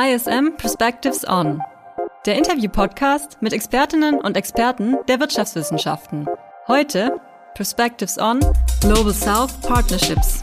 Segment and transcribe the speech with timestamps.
[0.00, 1.60] ISM Perspectives On,
[2.24, 6.28] der Interview-Podcast mit Expertinnen und Experten der Wirtschaftswissenschaften.
[6.68, 7.20] Heute
[7.56, 8.38] Perspectives On
[8.80, 10.42] Global South Partnerships.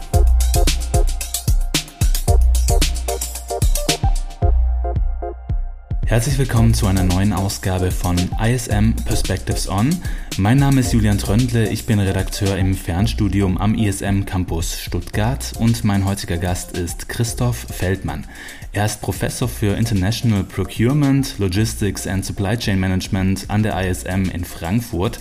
[6.04, 9.90] Herzlich willkommen zu einer neuen Ausgabe von ISM Perspectives On.
[10.36, 15.82] Mein Name ist Julian Tröndle, ich bin Redakteur im Fernstudium am ISM Campus Stuttgart und
[15.82, 18.24] mein heutiger Gast ist Christoph Feldmann.
[18.76, 24.44] Er ist Professor für International Procurement, Logistics and Supply Chain Management an der ISM in
[24.44, 25.18] Frankfurt.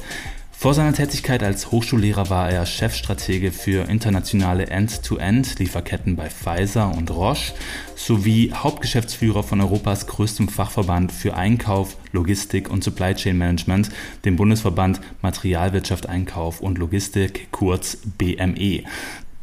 [0.52, 7.54] Vor seiner Tätigkeit als Hochschullehrer war er Chefstratege für internationale End-to-End-Lieferketten bei Pfizer und Roche
[7.96, 13.90] sowie Hauptgeschäftsführer von Europas größtem Fachverband für Einkauf, Logistik und Supply Chain Management,
[14.26, 18.84] dem Bundesverband Materialwirtschaft, Einkauf und Logistik, kurz BME.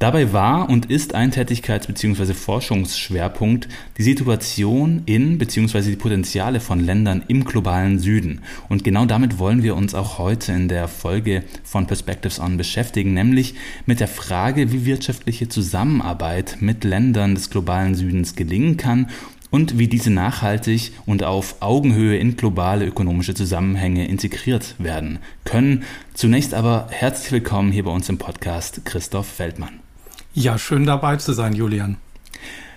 [0.03, 2.35] Dabei war und ist ein Tätigkeits- bzw.
[2.35, 5.91] Forschungsschwerpunkt die Situation in bzw.
[5.91, 8.41] die Potenziale von Ländern im globalen Süden.
[8.69, 13.15] Und genau damit wollen wir uns auch heute in der Folge von Perspectives On beschäftigen,
[13.15, 13.55] nämlich
[13.87, 19.07] mit der Frage, wie wirtschaftliche Zusammenarbeit mit Ländern des globalen Südens gelingen kann
[19.53, 25.85] und wie diese nachhaltig und auf Augenhöhe in globale ökonomische Zusammenhänge integriert werden können.
[26.13, 29.82] Zunächst aber herzlich willkommen hier bei uns im Podcast Christoph Feldmann.
[30.35, 31.99] Ja, schön dabei zu sein, Julian.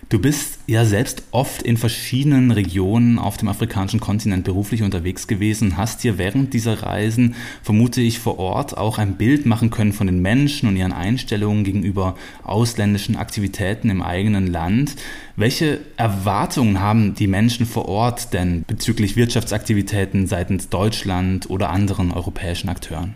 [0.09, 5.77] Du bist ja selbst oft in verschiedenen Regionen auf dem afrikanischen Kontinent beruflich unterwegs gewesen,
[5.77, 10.07] hast dir während dieser Reisen, vermute ich, vor Ort auch ein Bild machen können von
[10.07, 14.95] den Menschen und ihren Einstellungen gegenüber ausländischen Aktivitäten im eigenen Land.
[15.37, 22.67] Welche Erwartungen haben die Menschen vor Ort denn bezüglich Wirtschaftsaktivitäten seitens Deutschland oder anderen europäischen
[22.67, 23.15] Akteuren?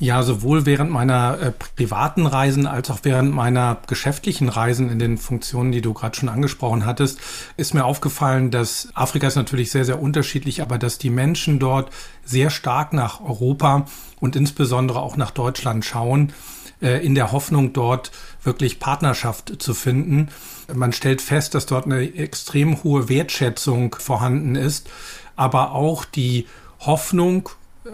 [0.00, 5.18] Ja, sowohl während meiner äh, privaten Reisen als auch während meiner geschäftlichen Reisen in den
[5.18, 7.18] Funktionen, die du gerade schon angesprochen hattest,
[7.56, 11.90] ist mir aufgefallen, dass Afrika ist natürlich sehr, sehr unterschiedlich, aber dass die Menschen dort
[12.24, 13.86] sehr stark nach Europa
[14.20, 16.32] und insbesondere auch nach Deutschland schauen,
[16.80, 18.12] äh, in der Hoffnung, dort
[18.44, 20.28] wirklich Partnerschaft zu finden.
[20.72, 24.88] Man stellt fest, dass dort eine extrem hohe Wertschätzung vorhanden ist,
[25.34, 26.46] aber auch die
[26.78, 27.48] Hoffnung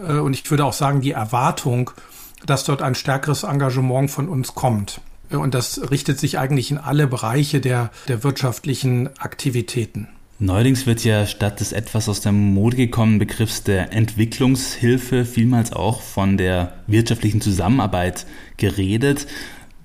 [0.07, 1.91] äh, und ich würde auch sagen die Erwartung,
[2.45, 5.01] dass dort ein stärkeres Engagement von uns kommt.
[5.29, 10.07] Äh, und das richtet sich eigentlich in alle Bereiche der, der wirtschaftlichen Aktivitäten.
[10.37, 16.01] Neuerdings wird ja statt des etwas aus der Mode gekommenen Begriffs der Entwicklungshilfe vielmals auch
[16.01, 18.25] von der wirtschaftlichen Zusammenarbeit
[18.57, 19.27] geredet.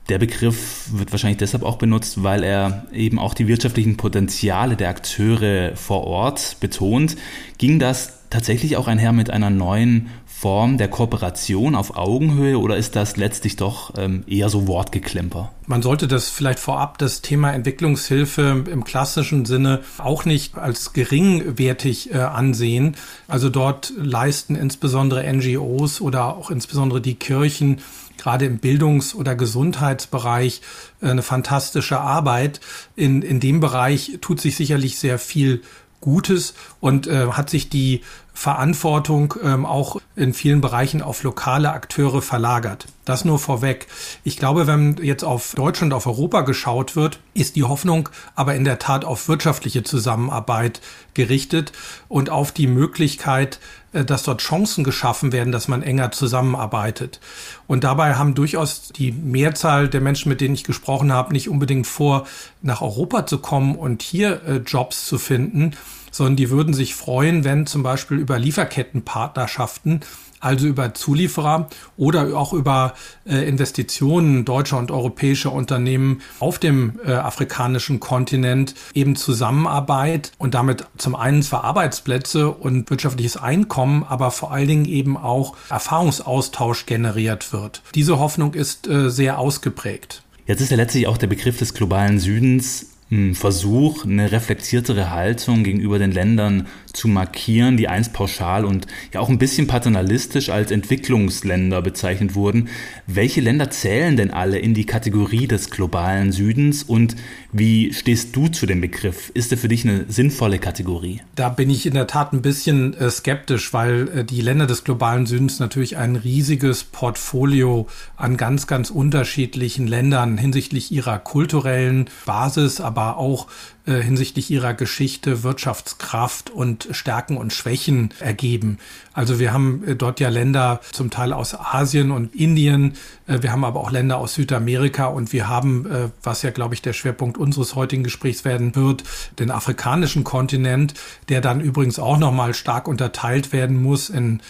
[0.09, 4.89] Der Begriff wird wahrscheinlich deshalb auch benutzt, weil er eben auch die wirtschaftlichen Potenziale der
[4.89, 7.17] Akteure vor Ort betont.
[7.59, 12.97] Ging das tatsächlich auch einher mit einer neuen Form der Kooperation auf Augenhöhe oder ist
[12.97, 15.53] das letztlich doch ähm, eher so Wortgeklemper?
[15.67, 22.15] Man sollte das vielleicht vorab das Thema Entwicklungshilfe im klassischen Sinne auch nicht als geringwertig
[22.15, 22.97] äh, ansehen.
[23.29, 27.81] Also dort leisten insbesondere NGOs oder auch insbesondere die Kirchen
[28.17, 30.61] gerade im Bildungs- oder Gesundheitsbereich
[31.03, 32.61] äh, eine fantastische Arbeit.
[32.97, 35.63] In, in dem Bereich tut sich sicherlich sehr viel
[36.01, 38.03] Gutes und äh, hat sich die
[38.33, 42.87] Verantwortung ähm, auch in vielen Bereichen auf lokale Akteure verlagert.
[43.05, 43.87] Das nur vorweg.
[44.25, 48.65] Ich glaube, wenn jetzt auf Deutschland, auf Europa geschaut wird, ist die Hoffnung aber in
[48.65, 50.81] der Tat auf wirtschaftliche Zusammenarbeit
[51.13, 51.73] gerichtet
[52.09, 53.61] und auf die Möglichkeit,
[53.93, 57.21] dass dort Chancen geschaffen werden, dass man enger zusammenarbeitet.
[57.67, 61.87] Und dabei haben durchaus die Mehrzahl der Menschen, mit denen ich gesprochen habe, nicht unbedingt
[61.87, 62.27] vor,
[62.63, 65.73] nach Europa zu kommen und hier äh, Jobs zu finden,
[66.13, 70.01] sondern die würden sich freuen, wenn zum Beispiel über Lieferkettenpartnerschaften
[70.41, 72.95] also über Zulieferer oder auch über
[73.27, 80.85] äh, Investitionen deutscher und europäischer Unternehmen auf dem äh, afrikanischen Kontinent eben Zusammenarbeit und damit
[80.97, 87.53] zum einen zwar Arbeitsplätze und wirtschaftliches Einkommen, aber vor allen Dingen eben auch Erfahrungsaustausch generiert
[87.53, 87.83] wird.
[87.95, 90.23] Diese Hoffnung ist äh, sehr ausgeprägt.
[90.47, 92.87] Jetzt ist ja letztlich auch der Begriff des globalen Südens
[93.33, 99.29] Versuch, eine reflektiertere Haltung gegenüber den Ländern zu markieren, die einst pauschal und ja auch
[99.29, 102.69] ein bisschen paternalistisch als Entwicklungsländer bezeichnet wurden.
[103.07, 107.17] Welche Länder zählen denn alle in die Kategorie des globalen Südens und
[107.53, 109.31] wie stehst du zu dem Begriff?
[109.35, 111.21] Ist er für dich eine sinnvolle Kategorie?
[111.35, 114.85] Da bin ich in der Tat ein bisschen äh, skeptisch, weil äh, die Länder des
[114.85, 122.81] globalen Südens natürlich ein riesiges Portfolio an ganz, ganz unterschiedlichen Ländern hinsichtlich ihrer kulturellen Basis,
[122.81, 123.49] aber auch
[123.91, 128.79] äh, hinsichtlich ihrer Geschichte, Wirtschaftskraft und Stärken und Schwächen ergeben.
[129.13, 132.95] Also wir haben äh, dort ja Länder zum Teil aus Asien und Indien,
[133.27, 136.75] äh, wir haben aber auch Länder aus Südamerika und wir haben, äh, was ja, glaube
[136.75, 139.05] ich, der Schwerpunkt unseres heutigen Gesprächs werden wird,
[139.39, 140.95] den afrikanischen Kontinent,
[141.29, 144.41] der dann übrigens auch nochmal stark unterteilt werden muss in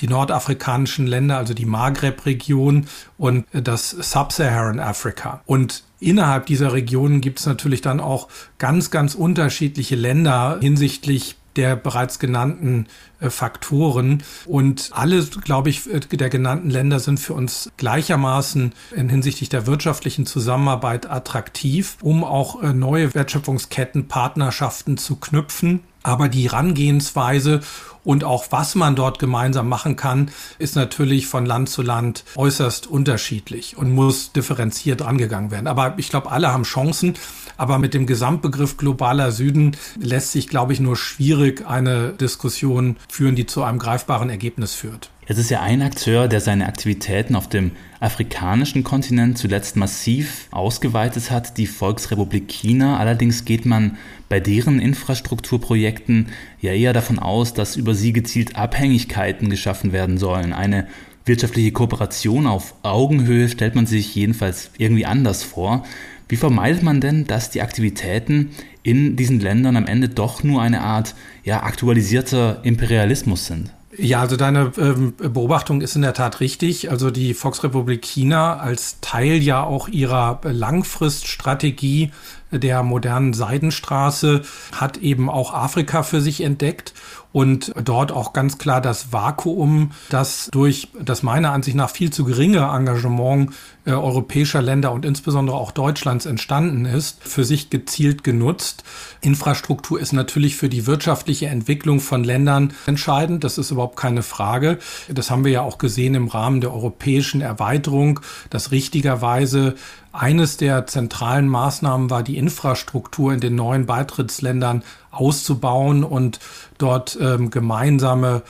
[0.00, 2.86] die nordafrikanischen Länder, also die Maghreb-Region
[3.18, 5.42] und das Sub-Saharan Afrika.
[5.46, 11.76] Und innerhalb dieser Regionen gibt es natürlich dann auch ganz, ganz unterschiedliche Länder hinsichtlich der
[11.76, 12.86] bereits genannten
[13.20, 14.22] äh, Faktoren.
[14.46, 19.66] Und alle, glaube ich, äh, der genannten Länder sind für uns gleichermaßen in hinsichtlich der
[19.66, 25.80] wirtschaftlichen Zusammenarbeit attraktiv, um auch äh, neue Wertschöpfungsketten, Partnerschaften zu knüpfen.
[26.02, 27.60] Aber die Herangehensweise
[28.04, 32.86] und auch was man dort gemeinsam machen kann, ist natürlich von Land zu Land äußerst
[32.86, 35.66] unterschiedlich und muss differenziert angegangen werden.
[35.66, 37.14] Aber ich glaube, alle haben Chancen.
[37.56, 43.36] Aber mit dem Gesamtbegriff globaler Süden lässt sich, glaube ich, nur schwierig eine Diskussion führen,
[43.36, 45.10] die zu einem greifbaren Ergebnis führt.
[45.26, 47.70] Es ist ja ein Akteur, der seine Aktivitäten auf dem
[48.00, 52.98] afrikanischen Kontinent zuletzt massiv ausgeweitet hat, die Volksrepublik China.
[52.98, 53.96] Allerdings geht man
[54.28, 60.52] bei deren Infrastrukturprojekten ja eher davon aus, dass über sie gezielt Abhängigkeiten geschaffen werden sollen.
[60.52, 60.86] Eine
[61.24, 65.84] wirtschaftliche Kooperation auf Augenhöhe stellt man sich jedenfalls irgendwie anders vor.
[66.28, 68.50] Wie vermeidet man denn, dass die Aktivitäten
[68.82, 71.14] in diesen Ländern am Ende doch nur eine Art
[71.44, 73.70] ja, aktualisierter Imperialismus sind?
[73.96, 76.90] Ja, also deine ähm, Beobachtung ist in der Tat richtig.
[76.90, 82.12] Also die Volksrepublik China als Teil ja auch ihrer Langfriststrategie
[82.52, 84.42] der modernen Seidenstraße
[84.72, 86.94] hat eben auch Afrika für sich entdeckt
[87.32, 92.24] und dort auch ganz klar das Vakuum, das durch das meiner Ansicht nach viel zu
[92.24, 93.52] geringe Engagement
[93.84, 98.84] äh, europäischer Länder und insbesondere auch Deutschlands entstanden ist, für sich gezielt genutzt.
[99.20, 104.78] Infrastruktur ist natürlich für die wirtschaftliche Entwicklung von Ländern entscheidend, das ist überhaupt keine Frage.
[105.08, 109.76] Das haben wir ja auch gesehen im Rahmen der europäischen Erweiterung, dass richtigerweise
[110.12, 116.38] eines der zentralen Maßnahmen war, die Infrastruktur in den neuen Beitrittsländern auszubauen und
[116.78, 118.42] dort ähm, gemeinsame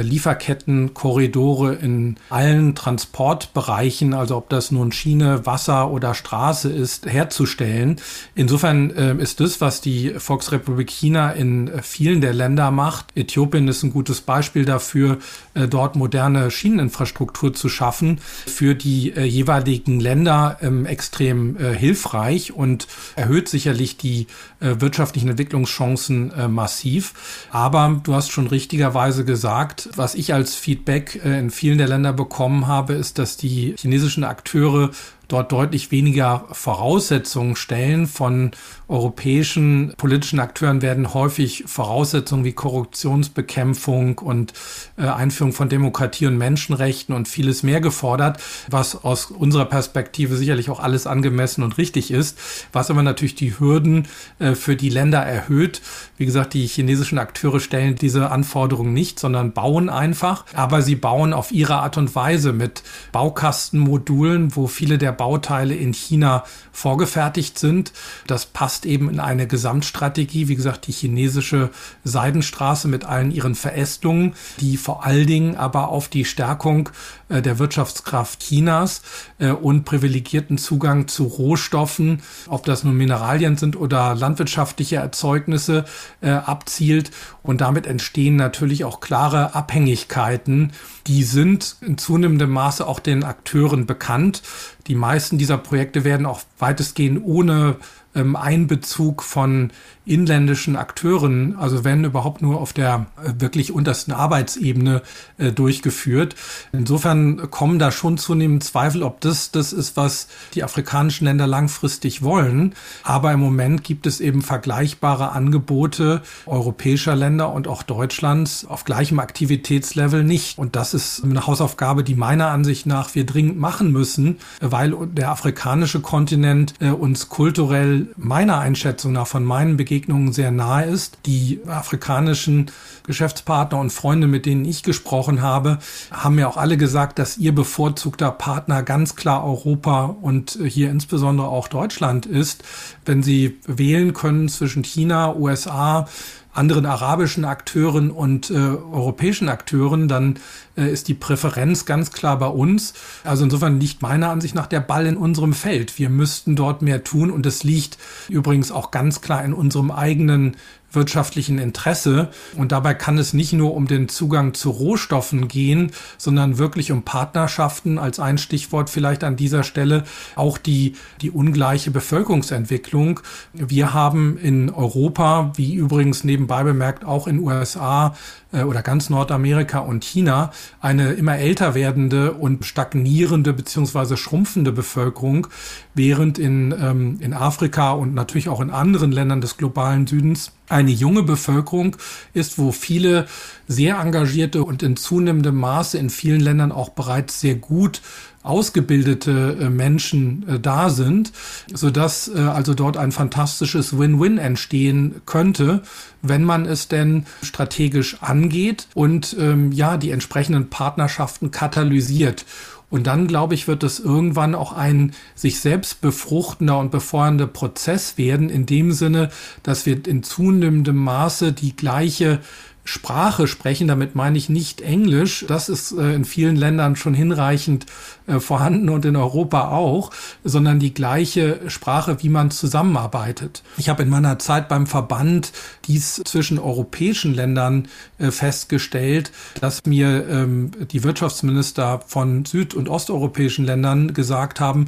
[0.00, 7.96] Lieferketten, Korridore in allen Transportbereichen, also ob das nun Schiene, Wasser oder Straße ist, herzustellen.
[8.34, 13.06] Insofern äh, ist das, was die Volksrepublik China in äh, vielen der Länder macht.
[13.14, 15.18] Äthiopien ist ein gutes Beispiel dafür,
[15.54, 22.52] äh, dort moderne Schieneninfrastruktur zu schaffen, für die äh, jeweiligen Länder ähm, extrem äh, hilfreich
[22.52, 22.86] und
[23.16, 24.26] erhöht sicherlich die
[24.60, 27.46] wirtschaftlichen Entwicklungschancen massiv.
[27.50, 32.12] Aber du hast schon richtigerweise gesagt, Was ich als Feedback äh, in vielen der Länder
[32.12, 34.90] bekommen habe, ist, dass die chinesischen Akteure
[35.32, 38.06] dort deutlich weniger Voraussetzungen stellen.
[38.06, 38.50] Von
[38.88, 44.52] europäischen politischen Akteuren werden häufig Voraussetzungen wie Korruptionsbekämpfung und
[44.98, 50.68] äh, Einführung von Demokratie und Menschenrechten und vieles mehr gefordert, was aus unserer Perspektive sicherlich
[50.68, 52.38] auch alles angemessen und richtig ist,
[52.72, 54.08] was aber natürlich die Hürden
[54.38, 55.80] äh, für die Länder erhöht.
[56.18, 61.32] Wie gesagt, die chinesischen Akteure stellen diese Anforderungen nicht, sondern bauen einfach, aber sie bauen
[61.32, 62.82] auf ihre Art und Weise mit
[63.12, 66.42] Baukastenmodulen, wo viele der Bauteile in China
[66.72, 67.92] vorgefertigt sind.
[68.26, 70.48] Das passt eben in eine Gesamtstrategie.
[70.48, 71.70] Wie gesagt, die chinesische
[72.02, 76.88] Seidenstraße mit allen ihren Verästelungen, die vor allen Dingen aber auf die Stärkung
[77.28, 79.02] äh, der Wirtschaftskraft Chinas
[79.38, 85.84] äh, und privilegierten Zugang zu Rohstoffen, ob das nun Mineralien sind oder landwirtschaftliche Erzeugnisse,
[86.20, 87.12] äh, abzielt.
[87.44, 90.72] Und damit entstehen natürlich auch klare Abhängigkeiten.
[91.06, 94.42] Die sind in zunehmendem Maße auch den Akteuren bekannt.
[94.86, 97.76] Die meisten dieser Projekte werden auch weitestgehend ohne
[98.14, 99.70] ähm, Einbezug von
[100.04, 105.02] inländischen Akteuren, also wenn überhaupt nur auf der äh, wirklich untersten Arbeitsebene
[105.38, 106.34] äh, durchgeführt.
[106.72, 112.22] Insofern kommen da schon zunehmend Zweifel, ob das das ist, was die afrikanischen Länder langfristig
[112.22, 112.74] wollen.
[113.04, 119.20] Aber im Moment gibt es eben vergleichbare Angebote europäischer Länder und auch Deutschlands auf gleichem
[119.20, 120.58] Aktivitätslevel nicht.
[120.58, 125.30] Und das ist eine Hausaufgabe, die meiner Ansicht nach wir dringend machen müssen, weil der
[125.30, 131.18] afrikanische Kontinent äh, uns kulturell meiner Einschätzung nach von meinen Begegnungen sehr nahe ist.
[131.26, 132.70] Die afrikanischen
[133.04, 135.78] Geschäftspartner und Freunde, mit denen ich gesprochen habe,
[136.10, 141.48] haben mir auch alle gesagt, dass ihr bevorzugter Partner ganz klar Europa und hier insbesondere
[141.48, 142.64] auch Deutschland ist.
[143.04, 146.06] Wenn sie wählen können zwischen China, USA,
[146.52, 150.38] anderen arabischen Akteuren und äh, europäischen Akteuren, dann
[150.76, 152.94] ist die Präferenz ganz klar bei uns.
[153.24, 155.98] Also insofern liegt meiner Ansicht nach der Ball in unserem Feld.
[155.98, 157.98] Wir müssten dort mehr tun und es liegt
[158.28, 160.56] übrigens auch ganz klar in unserem eigenen
[160.94, 162.28] wirtschaftlichen Interesse.
[162.56, 167.02] Und dabei kann es nicht nur um den Zugang zu Rohstoffen gehen, sondern wirklich um
[167.02, 170.04] Partnerschaften als ein Stichwort vielleicht an dieser Stelle
[170.36, 173.20] auch die, die ungleiche Bevölkerungsentwicklung.
[173.52, 178.14] Wir haben in Europa, wie übrigens nebenbei bemerkt auch in USA,
[178.52, 185.46] äh, oder ganz Nordamerika und China eine immer älter werdende und stagnierende beziehungsweise schrumpfende Bevölkerung,
[185.94, 190.90] während in, ähm, in Afrika und natürlich auch in anderen Ländern des globalen Südens eine
[190.90, 191.96] junge Bevölkerung
[192.32, 193.26] ist, wo viele
[193.68, 198.00] sehr engagierte und in zunehmendem Maße in vielen Ländern auch bereits sehr gut
[198.42, 201.32] ausgebildete äh, Menschen äh, da sind,
[201.72, 205.82] so dass äh, also dort ein fantastisches Win-Win entstehen könnte,
[206.22, 212.44] wenn man es denn strategisch angeht und ähm, ja die entsprechenden Partnerschaften katalysiert.
[212.92, 218.18] Und dann, glaube ich, wird es irgendwann auch ein sich selbst befruchtender und befeuernder Prozess
[218.18, 219.30] werden, in dem Sinne,
[219.62, 222.40] dass wir in zunehmendem Maße die gleiche
[222.84, 227.86] Sprache sprechen, damit meine ich nicht Englisch, das ist äh, in vielen Ländern schon hinreichend
[228.26, 230.10] äh, vorhanden und in Europa auch,
[230.42, 233.62] sondern die gleiche Sprache, wie man zusammenarbeitet.
[233.76, 235.52] Ich habe in meiner Zeit beim Verband
[235.86, 237.86] dies zwischen europäischen Ländern
[238.18, 244.86] äh, festgestellt, dass mir ähm, die Wirtschaftsminister von süd- und osteuropäischen Ländern gesagt haben,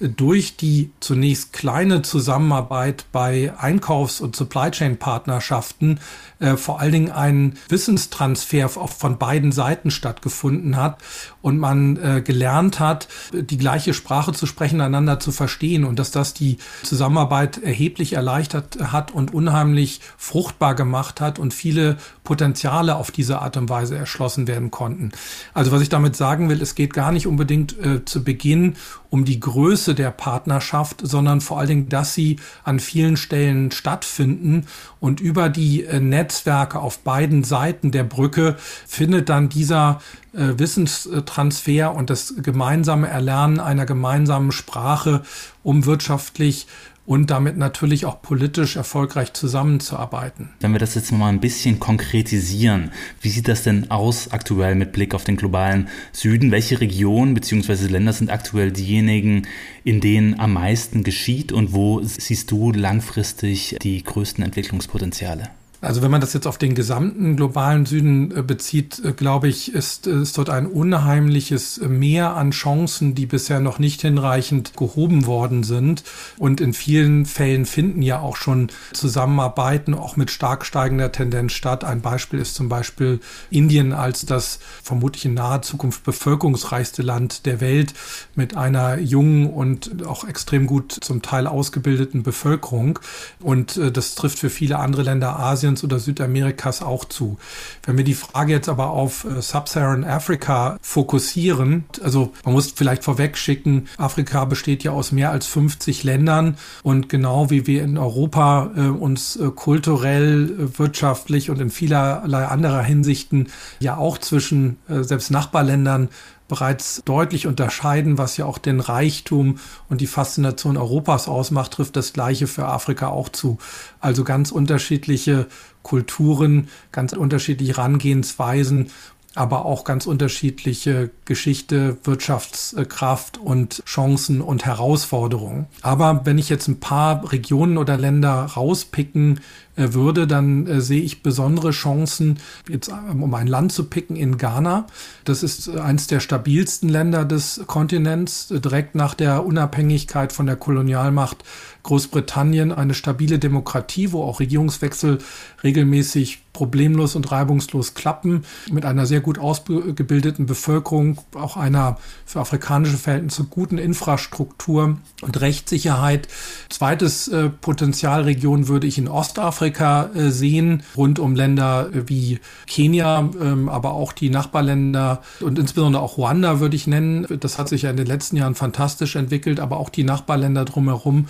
[0.00, 6.00] durch die zunächst kleine Zusammenarbeit bei Einkaufs- und Supply Chain Partnerschaften
[6.38, 11.02] äh, vor allen Dingen ein Wissenstransfer von beiden Seiten stattgefunden hat
[11.40, 16.10] und man äh, gelernt hat, die gleiche Sprache zu sprechen, einander zu verstehen und dass
[16.10, 23.10] das die Zusammenarbeit erheblich erleichtert hat und unheimlich fruchtbar gemacht hat und viele Potenziale auf
[23.10, 25.12] diese Art und Weise erschlossen werden konnten.
[25.54, 28.76] Also was ich damit sagen will, es geht gar nicht unbedingt äh, zu Beginn
[29.10, 34.66] um die Größe der Partnerschaft, sondern vor allen Dingen, dass sie an vielen Stellen stattfinden.
[35.00, 40.00] Und über die äh, Netzwerke auf beiden Seiten der Brücke findet dann dieser
[40.32, 45.22] äh, Wissenstransfer und das gemeinsame Erlernen einer gemeinsamen Sprache,
[45.62, 46.66] um wirtschaftlich
[47.06, 50.50] und damit natürlich auch politisch erfolgreich zusammenzuarbeiten.
[50.60, 54.92] Wenn wir das jetzt mal ein bisschen konkretisieren, wie sieht das denn aus aktuell mit
[54.92, 56.50] Blick auf den globalen Süden?
[56.50, 57.86] Welche Regionen bzw.
[57.86, 59.46] Länder sind aktuell diejenigen,
[59.84, 65.50] in denen am meisten geschieht und wo siehst du langfristig die größten Entwicklungspotenziale?
[65.86, 69.72] Also wenn man das jetzt auf den gesamten globalen Süden äh, bezieht, äh, glaube ich,
[69.72, 75.62] ist, ist dort ein unheimliches Mehr an Chancen, die bisher noch nicht hinreichend gehoben worden
[75.62, 76.02] sind.
[76.38, 81.84] Und in vielen Fällen finden ja auch schon Zusammenarbeiten auch mit stark steigender Tendenz statt.
[81.84, 87.60] Ein Beispiel ist zum Beispiel Indien als das vermutlich in naher Zukunft bevölkerungsreichste Land der
[87.60, 87.94] Welt
[88.34, 92.98] mit einer jungen und auch extrem gut zum Teil ausgebildeten Bevölkerung.
[93.38, 97.38] Und äh, das trifft für viele andere Länder Asien Asiens oder Südamerikas auch zu.
[97.84, 103.04] Wenn wir die Frage jetzt aber auf äh, Sub-Saharan Afrika fokussieren, also man muss vielleicht
[103.04, 107.98] vorweg schicken, Afrika besteht ja aus mehr als 50 Ländern und genau wie wir in
[107.98, 113.48] Europa äh, uns äh, kulturell, äh, wirtschaftlich und in vielerlei anderer Hinsichten
[113.80, 116.08] ja auch zwischen äh, selbst Nachbarländern
[116.48, 122.12] bereits deutlich unterscheiden, was ja auch den Reichtum und die Faszination Europas ausmacht, trifft das
[122.12, 123.58] Gleiche für Afrika auch zu.
[124.00, 125.46] Also ganz unterschiedliche
[125.82, 128.90] Kulturen, ganz unterschiedliche Herangehensweisen
[129.36, 135.66] aber auch ganz unterschiedliche Geschichte, Wirtschaftskraft und Chancen und Herausforderungen.
[135.82, 139.40] Aber wenn ich jetzt ein paar Regionen oder Länder rauspicken
[139.76, 144.38] würde, dann äh, sehe ich besondere Chancen, jetzt ähm, um ein Land zu picken, in
[144.38, 144.86] Ghana.
[145.24, 150.56] Das ist äh, eines der stabilsten Länder des Kontinents, direkt nach der Unabhängigkeit von der
[150.56, 151.44] Kolonialmacht
[151.86, 155.18] Großbritannien eine stabile Demokratie, wo auch Regierungswechsel
[155.62, 162.96] regelmäßig problemlos und reibungslos klappen, mit einer sehr gut ausgebildeten Bevölkerung, auch einer für afrikanische
[162.96, 166.28] Verhältnisse guten Infrastruktur und Rechtssicherheit.
[166.70, 173.30] Zweites äh, Potenzialregion würde ich in Ostafrika äh, sehen, rund um Länder äh, wie Kenia,
[173.40, 177.26] ähm, aber auch die Nachbarländer und insbesondere auch Ruanda würde ich nennen.
[177.40, 181.26] Das hat sich ja in den letzten Jahren fantastisch entwickelt, aber auch die Nachbarländer drumherum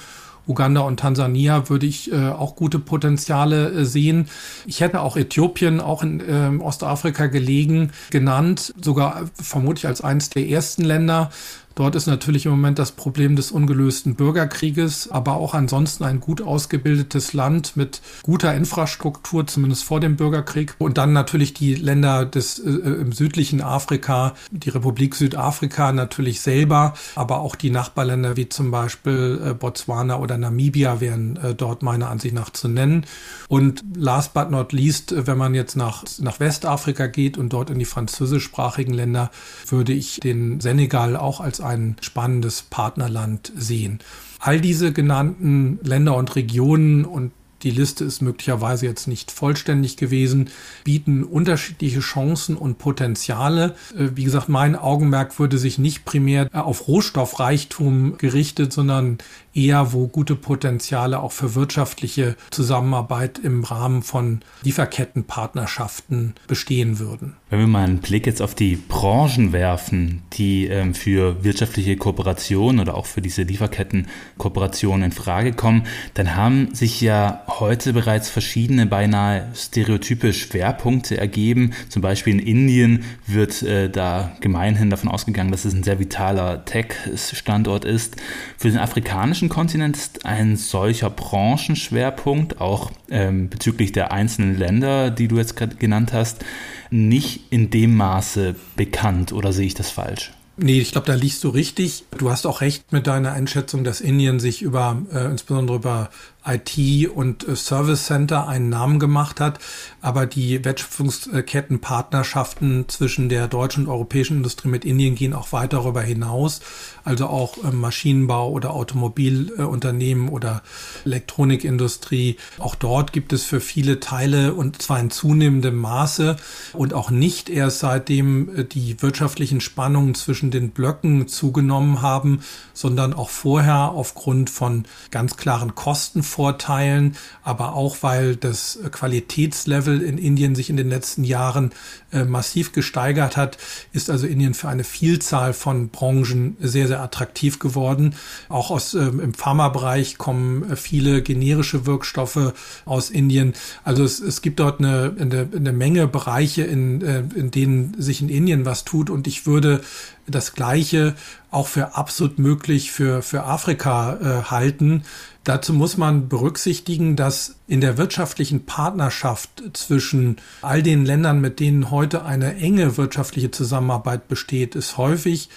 [0.46, 4.28] Uganda und Tansania würde ich äh, auch gute Potenziale äh, sehen.
[4.66, 10.48] Ich hätte auch Äthiopien, auch in äh, Ostafrika gelegen, genannt, sogar vermutlich als eines der
[10.48, 11.30] ersten Länder.
[11.76, 16.40] Dort ist natürlich im Moment das Problem des ungelösten Bürgerkrieges, aber auch ansonsten ein gut
[16.40, 20.74] ausgebildetes Land mit guter Infrastruktur, zumindest vor dem Bürgerkrieg.
[20.78, 26.94] Und dann natürlich die Länder des äh, im südlichen Afrika, die Republik Südafrika natürlich selber,
[27.14, 32.08] aber auch die Nachbarländer wie zum Beispiel äh, Botswana oder Namibia wären äh, dort meiner
[32.08, 33.04] Ansicht nach zu nennen.
[33.48, 37.68] Und last but not least, äh, wenn man jetzt nach, nach Westafrika geht und dort
[37.68, 39.30] in die französischsprachigen Länder,
[39.68, 43.98] würde ich den Senegal auch als ein spannendes Partnerland sehen.
[44.38, 47.32] All diese genannten Länder und Regionen und
[47.62, 50.50] die Liste ist möglicherweise jetzt nicht vollständig gewesen,
[50.84, 53.74] bieten unterschiedliche Chancen und Potenziale.
[53.96, 59.18] Äh, wie gesagt, mein Augenmerk würde sich nicht primär auf Rohstoffreichtum gerichtet, sondern
[59.56, 67.36] eher, wo gute Potenziale auch für wirtschaftliche Zusammenarbeit im Rahmen von Lieferkettenpartnerschaften bestehen würden.
[67.48, 72.80] Wenn wir mal einen Blick jetzt auf die Branchen werfen, die ähm, für wirtschaftliche Kooperation
[72.80, 75.84] oder auch für diese Lieferkettenkooperation in Frage kommen,
[76.14, 81.72] dann haben sich ja heute bereits verschiedene beinahe stereotype Schwerpunkte ergeben.
[81.88, 86.64] Zum Beispiel in Indien wird äh, da gemeinhin davon ausgegangen, dass es ein sehr vitaler
[86.64, 88.16] Tech-Standort ist.
[88.58, 95.10] Für den afrikanischen europäischen Kontinent ist ein solcher Branchenschwerpunkt, auch ähm, bezüglich der einzelnen Länder,
[95.10, 96.44] die du jetzt gerade genannt hast,
[96.90, 100.32] nicht in dem Maße bekannt oder sehe ich das falsch?
[100.58, 102.04] Nee, ich glaube, da liegst du richtig.
[102.16, 106.10] Du hast auch recht mit deiner Einschätzung, dass Indien sich über, äh, insbesondere über
[106.46, 109.58] IT und äh, Service Center einen Namen gemacht hat,
[110.00, 116.02] aber die Wertschöpfungskettenpartnerschaften zwischen der deutschen und europäischen Industrie mit Indien gehen auch weit darüber
[116.02, 116.60] hinaus,
[117.04, 120.62] also auch äh, Maschinenbau oder Automobilunternehmen oder
[121.04, 122.36] Elektronikindustrie.
[122.58, 126.36] Auch dort gibt es für viele Teile und zwar in zunehmendem Maße
[126.72, 132.40] und auch nicht erst seitdem äh, die wirtschaftlichen Spannungen zwischen den Blöcken zugenommen haben,
[132.74, 140.18] sondern auch vorher aufgrund von ganz klaren Kosten Vorteilen, aber auch weil das Qualitätslevel in
[140.18, 141.70] Indien sich in den letzten Jahren
[142.12, 143.56] äh, massiv gesteigert hat,
[143.94, 148.14] ist also Indien für eine Vielzahl von Branchen sehr, sehr attraktiv geworden.
[148.50, 152.52] Auch aus, äh, im Pharmabereich kommen äh, viele generische Wirkstoffe
[152.84, 153.54] aus Indien.
[153.82, 158.20] Also es, es gibt dort eine, eine, eine Menge Bereiche, in, äh, in denen sich
[158.20, 159.80] in Indien was tut und ich würde
[160.26, 161.14] das Gleiche
[161.50, 165.04] auch für absolut möglich für, für Afrika äh, halten.
[165.46, 171.92] Dazu muss man berücksichtigen, dass in der wirtschaftlichen Partnerschaft zwischen all den Ländern, mit denen
[171.92, 175.48] heute eine enge wirtschaftliche Zusammenarbeit besteht, es häufig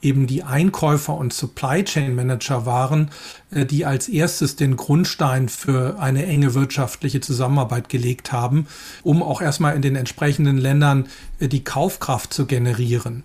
[0.00, 3.10] eben die Einkäufer und Supply Chain Manager waren,
[3.50, 8.66] äh, die als erstes den Grundstein für eine enge wirtschaftliche Zusammenarbeit gelegt haben,
[9.02, 11.08] um auch erstmal in den entsprechenden Ländern
[11.40, 13.24] äh, die Kaufkraft zu generieren.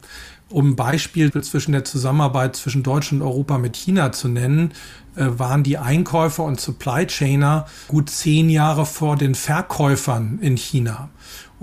[0.50, 4.72] Um Beispiel zwischen der Zusammenarbeit zwischen Deutschland und Europa mit China zu nennen,
[5.16, 11.10] äh, waren die Einkäufer und Supply Chainer gut zehn Jahre vor den Verkäufern in China.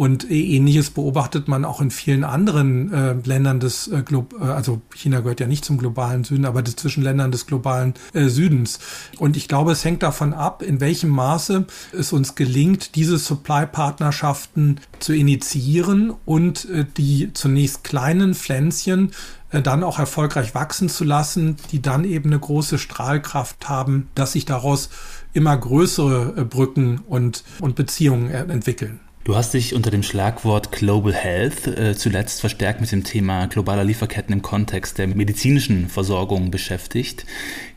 [0.00, 4.80] Und ähnliches beobachtet man auch in vielen anderen äh, Ländern des äh, Glo äh, also
[4.94, 8.78] China gehört ja nicht zum globalen Süden, aber des Zwischenländern des globalen äh, Südens.
[9.18, 14.80] Und ich glaube, es hängt davon ab, in welchem Maße es uns gelingt, diese Supply-Partnerschaften
[15.00, 19.10] zu initiieren und äh, die zunächst kleinen Pflänzchen
[19.50, 24.32] äh, dann auch erfolgreich wachsen zu lassen, die dann eben eine große Strahlkraft haben, dass
[24.32, 24.88] sich daraus
[25.34, 29.00] immer größere äh, Brücken und, und Beziehungen entwickeln.
[29.31, 33.85] Du hast dich unter dem Schlagwort Global Health äh, zuletzt verstärkt mit dem Thema globaler
[33.85, 37.25] Lieferketten im Kontext der medizinischen Versorgung beschäftigt.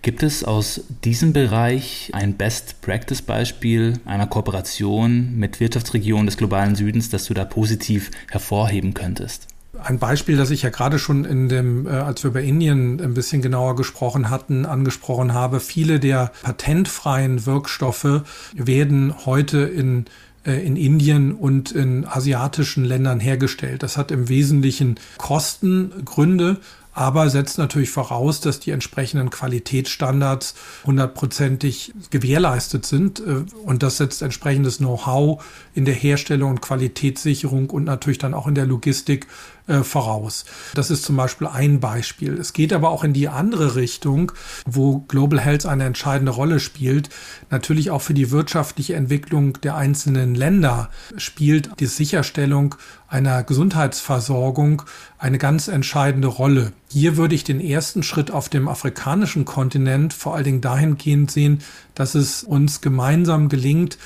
[0.02, 7.26] Gibt es aus diesem Bereich ein Best-Practice-Beispiel einer Kooperation mit Wirtschaftsregionen des globalen Südens, das
[7.26, 9.46] du da positiv hervorheben könntest?
[9.80, 13.14] Ein Beispiel, das ich ja gerade schon in dem, äh, als wir über Indien ein
[13.14, 15.60] bisschen genauer gesprochen hatten, angesprochen habe.
[15.60, 18.24] Viele der patentfreien Wirkstoffe
[18.56, 20.06] werden heute in
[20.52, 23.84] in Indien und in asiatischen Ländern hergestellt.
[23.84, 26.58] Das hat im Wesentlichen Kostengründe,
[26.94, 30.54] aber setzt natürlich voraus, dass die entsprechenden Qualitätsstandards
[30.86, 33.20] hundertprozentig gewährleistet sind.
[33.20, 38.48] Äh, und das setzt entsprechendes Know-how in der Herstellung und Qualitätssicherung und natürlich dann auch
[38.48, 39.28] in der Logistik
[39.68, 40.46] äh, voraus.
[40.74, 42.34] Das ist zum Beispiel ein Beispiel.
[42.34, 44.34] Es geht aber auch in die andere Richtung,
[44.66, 47.10] wo Global Health eine entscheidende Rolle spielt.
[47.50, 52.76] Natürlich auch für die wirtschaftliche Entwicklung der einzelnen Länder spielt die Sicherstellung
[53.08, 54.82] einer Gesundheitsversorgung
[55.20, 56.74] eine ganz entscheidende Rolle.
[56.90, 61.60] Hier würde ich den ersten Schritt auf dem afrikanischen Kontinent vor allen Dingen dahingehend sehen,
[61.96, 63.98] dass es uns gemeinsam gelingt,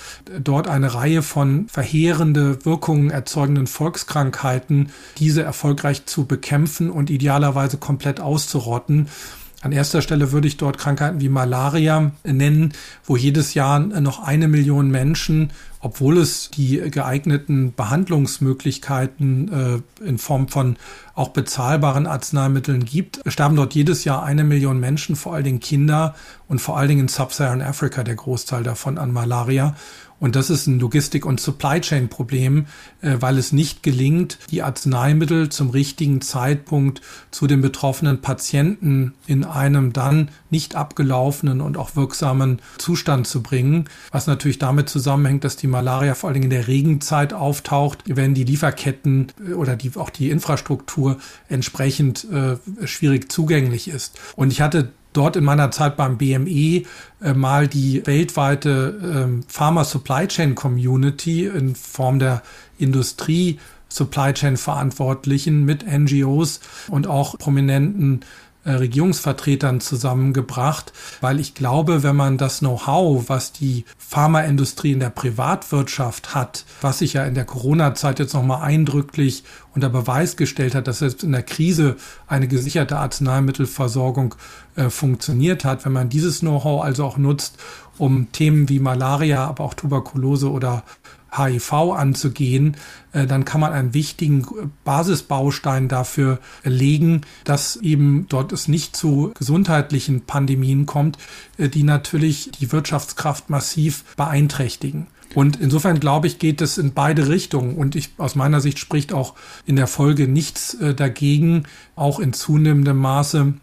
[0.43, 8.19] dort eine Reihe von verheerende Wirkungen erzeugenden Volkskrankheiten, diese erfolgreich zu bekämpfen und idealerweise komplett
[8.19, 9.08] auszurotten.
[9.62, 14.48] An erster Stelle würde ich dort Krankheiten wie Malaria nennen, wo jedes Jahr noch eine
[14.48, 20.78] Million Menschen, obwohl es die geeigneten Behandlungsmöglichkeiten äh, in Form von
[21.15, 26.13] auch bezahlbaren Arzneimitteln gibt, sterben dort jedes Jahr eine Million Menschen, vor allen Dingen Kinder
[26.48, 29.76] und vor allen Dingen in Sub-Saharan Afrika der Großteil davon an Malaria.
[30.19, 32.65] Und das ist ein Logistik- und Supply Chain Problem,
[33.01, 37.01] äh, weil es nicht gelingt, die Arzneimittel zum richtigen Zeitpunkt
[37.32, 43.86] zu den betroffenen Patienten in einem dann nicht abgelaufenen und auch wirksamen Zustand zu bringen.
[44.12, 48.34] Was natürlich damit zusammenhängt, dass die Malaria vor allen Dingen in der Regenzeit auftaucht, wenn
[48.34, 54.19] die Lieferketten äh, oder die, auch die Infrastruktur entsprechend äh, schwierig zugänglich ist.
[54.36, 56.84] Und ich hatte dort in meiner Zeit beim BME
[57.21, 62.43] äh, mal die weltweite äh, Pharma Supply Chain Community in Form der
[62.77, 68.21] Industrie Supply Chain Verantwortlichen mit NGOs und auch prominenten
[68.75, 76.36] Regierungsvertretern zusammengebracht, weil ich glaube, wenn man das Know-how, was die Pharmaindustrie in der Privatwirtschaft
[76.36, 80.99] hat, was sich ja in der Corona-Zeit jetzt nochmal eindrücklich unter Beweis gestellt hat, dass
[80.99, 84.36] selbst in der Krise eine gesicherte Arzneimittelversorgung
[84.75, 87.58] äh, funktioniert hat, wenn man dieses Know-how also auch nutzt,
[87.97, 90.84] um Themen wie Malaria, aber auch Tuberkulose oder
[91.38, 92.78] HIV anzugehen,
[93.12, 94.45] äh, dann kann man einen wichtigen
[94.84, 101.17] Basisbaustein dafür legen, dass eben dort es nicht zu gesundheitlichen Pandemien kommt,
[101.58, 105.08] äh, die natürlich die Wirtschaftskraft massiv beeinträchtigen.
[105.36, 107.76] Und insofern glaube ich, geht es in beide Richtungen.
[107.76, 111.63] Und ich, aus meiner Sicht spricht auch in der Folge nichts äh, dagegen,
[111.95, 113.54] auch in zunehmendem Maße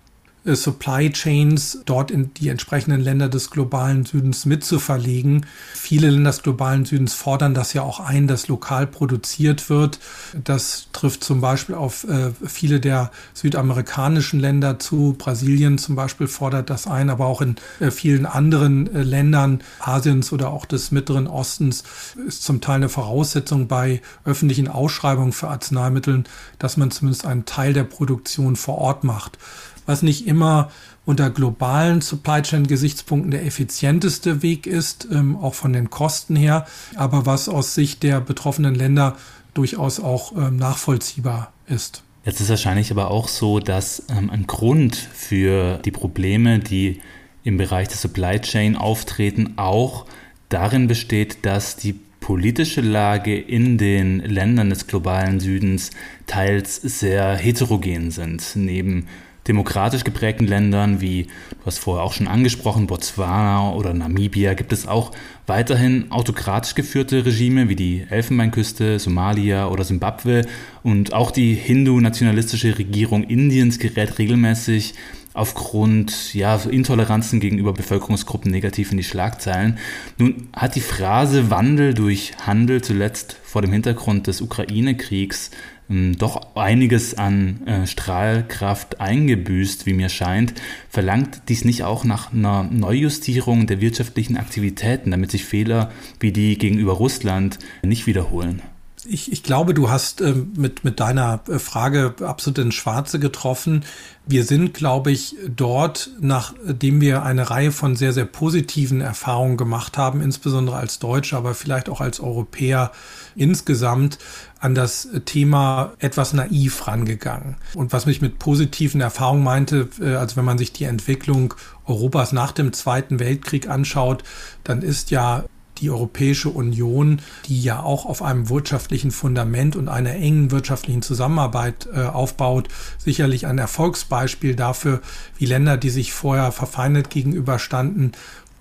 [0.45, 5.47] Supply Chains dort in die entsprechenden Länder des globalen Südens mitzuverlegen.
[5.73, 9.99] Viele Länder des globalen Südens fordern das ja auch ein, dass lokal produziert wird.
[10.43, 15.15] Das trifft zum Beispiel auf äh, viele der südamerikanischen Länder zu.
[15.17, 20.31] Brasilien zum Beispiel fordert das ein, aber auch in äh, vielen anderen äh, Ländern Asiens
[20.31, 21.85] oder auch des Mittleren Ostens
[22.27, 26.25] ist zum Teil eine Voraussetzung bei öffentlichen Ausschreibungen für Arzneimitteln,
[26.59, 29.39] dass man zumindest einen Teil der Produktion vor Ort macht
[29.87, 30.71] was nicht immer
[31.05, 36.67] unter globalen Supply Chain Gesichtspunkten der effizienteste Weg ist, ähm, auch von den Kosten her,
[36.97, 39.17] aber was aus Sicht der betroffenen Länder
[39.53, 42.03] durchaus auch ähm, nachvollziehbar ist.
[42.25, 47.01] Jetzt ist wahrscheinlich aber auch so, dass ähm, ein Grund für die Probleme, die
[47.45, 50.07] im Bereich der Supply Chain auftreten, auch
[50.49, 55.91] darin besteht, dass die politische Lage in den Ländern des globalen Südens
[56.27, 58.43] teils sehr heterogen sind.
[58.55, 59.07] Neben
[59.47, 64.87] demokratisch geprägten Ländern wie, du hast vorher auch schon angesprochen, Botswana oder Namibia, gibt es
[64.87, 65.13] auch
[65.47, 70.47] weiterhin autokratisch geführte Regime wie die Elfenbeinküste, Somalia oder Simbabwe.
[70.83, 74.95] Und auch die hindu-nationalistische Regierung Indiens gerät regelmäßig
[75.35, 79.79] aufgrund ja, Intoleranzen gegenüber Bevölkerungsgruppen negativ in die Schlagzeilen.
[80.17, 85.51] Nun hat die Phrase Wandel durch Handel zuletzt vor dem Hintergrund des Ukraine-Kriegs
[85.91, 90.55] ähm, doch einiges an äh, Strahlkraft eingebüßt, wie mir scheint,
[90.89, 96.57] verlangt dies nicht auch nach einer Neujustierung der wirtschaftlichen Aktivitäten, damit sich Fehler wie die
[96.59, 98.63] gegenüber Russland nicht wiederholen?
[99.07, 103.85] Ich, ich glaube, du hast äh, mit, mit deiner äh, Frage absolut ins Schwarze getroffen.
[104.27, 109.99] Wir sind, glaube ich, dort, nachdem wir eine Reihe von sehr, sehr positiven Erfahrungen gemacht
[109.99, 112.93] haben, insbesondere als Deutsche, aber vielleicht auch als Europäer
[113.37, 114.19] insgesamt,
[114.59, 117.57] an das Thema etwas naiv rangegangen.
[117.75, 121.53] Und was mich mit positiven Erfahrungen meinte, äh, also wenn man sich die Entwicklung
[121.87, 124.25] Europas nach dem Zweiten Weltkrieg anschaut,
[124.63, 125.45] dann ist ja
[125.85, 131.89] die Europäische Union, die ja auch auf einem wirtschaftlichen Fundament und einer engen wirtschaftlichen Zusammenarbeit
[131.95, 135.03] äh, aufbaut, sicherlich ein Erfolgsbeispiel dafür,
[135.37, 138.13] wie Länder, die sich vorher verfeindet gegenüberstanden,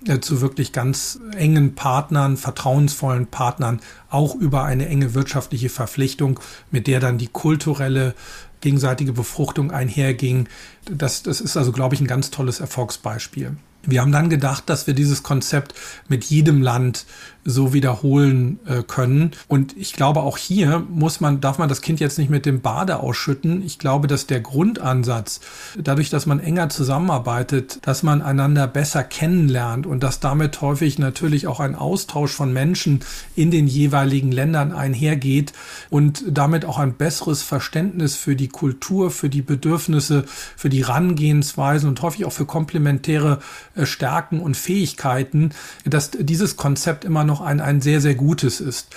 [0.06, 6.86] äh, zu wirklich ganz engen Partnern, vertrauensvollen Partnern, auch über eine enge wirtschaftliche Verpflichtung, mit
[6.86, 8.14] der dann die kulturelle
[8.60, 10.46] gegenseitige Befruchtung einherging.
[10.90, 13.56] Das, das ist also, glaube ich, ein ganz tolles Erfolgsbeispiel.
[13.86, 15.74] Wir haben dann gedacht, dass wir dieses Konzept
[16.08, 17.06] mit jedem Land
[17.44, 19.32] so wiederholen äh, können.
[19.48, 22.60] Und ich glaube, auch hier muss man, darf man das Kind jetzt nicht mit dem
[22.60, 23.62] Bade ausschütten.
[23.64, 25.40] Ich glaube, dass der Grundansatz,
[25.78, 31.46] dadurch, dass man enger zusammenarbeitet, dass man einander besser kennenlernt und dass damit häufig natürlich
[31.46, 33.00] auch ein Austausch von Menschen
[33.36, 35.52] in den jeweiligen Ländern einhergeht
[35.90, 40.24] und damit auch ein besseres Verständnis für die Kultur, für die Bedürfnisse,
[40.56, 43.40] für die Rangehensweisen und häufig auch für komplementäre
[43.74, 45.50] äh, Stärken und Fähigkeiten,
[45.84, 48.88] dass dieses Konzept immer noch ein, ein sehr, sehr gutes ist.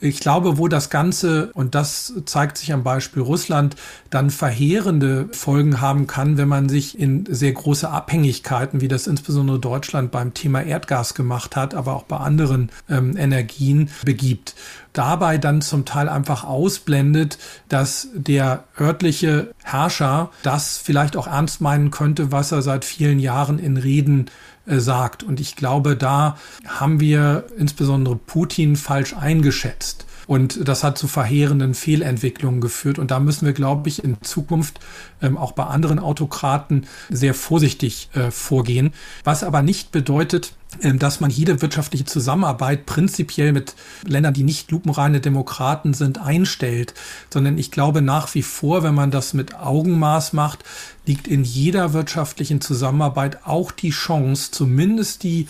[0.00, 3.76] Ich glaube, wo das Ganze, und das zeigt sich am Beispiel Russland,
[4.10, 9.60] dann verheerende Folgen haben kann, wenn man sich in sehr große Abhängigkeiten, wie das insbesondere
[9.60, 14.54] Deutschland beim Thema Erdgas gemacht hat, aber auch bei anderen ähm, Energien begibt
[14.92, 21.90] dabei dann zum Teil einfach ausblendet, dass der örtliche Herrscher das vielleicht auch ernst meinen
[21.90, 24.26] könnte, was er seit vielen Jahren in Reden
[24.66, 25.22] sagt.
[25.22, 30.06] Und ich glaube, da haben wir insbesondere Putin falsch eingeschätzt.
[30.26, 32.98] Und das hat zu verheerenden Fehlentwicklungen geführt.
[32.98, 34.80] Und da müssen wir, glaube ich, in Zukunft
[35.20, 38.92] ähm, auch bei anderen Autokraten sehr vorsichtig äh, vorgehen.
[39.24, 43.74] Was aber nicht bedeutet, ähm, dass man jede wirtschaftliche Zusammenarbeit prinzipiell mit
[44.06, 46.94] Ländern, die nicht lupenreine Demokraten sind, einstellt,
[47.30, 50.64] sondern ich glaube nach wie vor, wenn man das mit Augenmaß macht,
[51.06, 55.48] liegt in jeder wirtschaftlichen Zusammenarbeit auch die Chance, zumindest die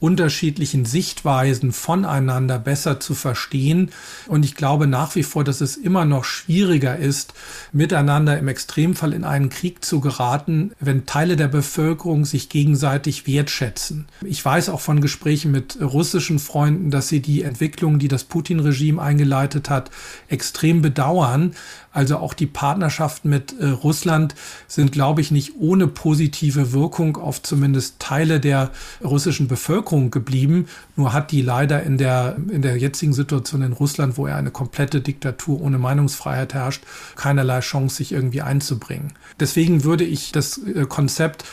[0.00, 3.90] unterschiedlichen Sichtweisen voneinander besser zu verstehen.
[4.26, 7.34] Und ich glaube nach wie vor, dass es immer noch schwieriger ist,
[7.72, 14.06] miteinander im Extremfall in einen Krieg zu geraten, wenn Teile der Bevölkerung sich gegenseitig wertschätzen.
[14.24, 19.00] Ich weiß auch von Gesprächen mit russischen Freunden, dass sie die Entwicklung, die das Putin-Regime
[19.00, 19.90] eingeleitet hat,
[20.28, 21.54] extrem bedauern,
[21.92, 24.36] also auch die Partnerschaft mit äh, Russland
[24.68, 28.70] sind, glaube ich, nicht ohne positive Wirkung auf zumindest Teile der
[29.02, 30.66] russischen Bevölkerung geblieben.
[30.96, 34.50] Nur hat die leider in der, in der jetzigen Situation in Russland, wo er eine
[34.50, 36.84] komplette Diktatur ohne Meinungsfreiheit herrscht,
[37.16, 39.12] keinerlei Chance, sich irgendwie einzubringen.
[39.40, 41.44] Deswegen würde ich das äh, Konzept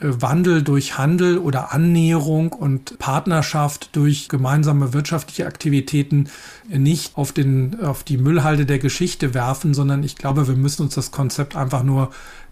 [0.00, 6.28] Wandel durch Handel oder Annäherung und Partnerschaft durch gemeinsame wirtschaftliche Aktivitäten
[6.68, 10.94] nicht auf, den, auf die Müllhalde der Geschichte werfen, sondern ich glaube, wir müssen uns
[10.94, 12.10] das Konzept einfach nur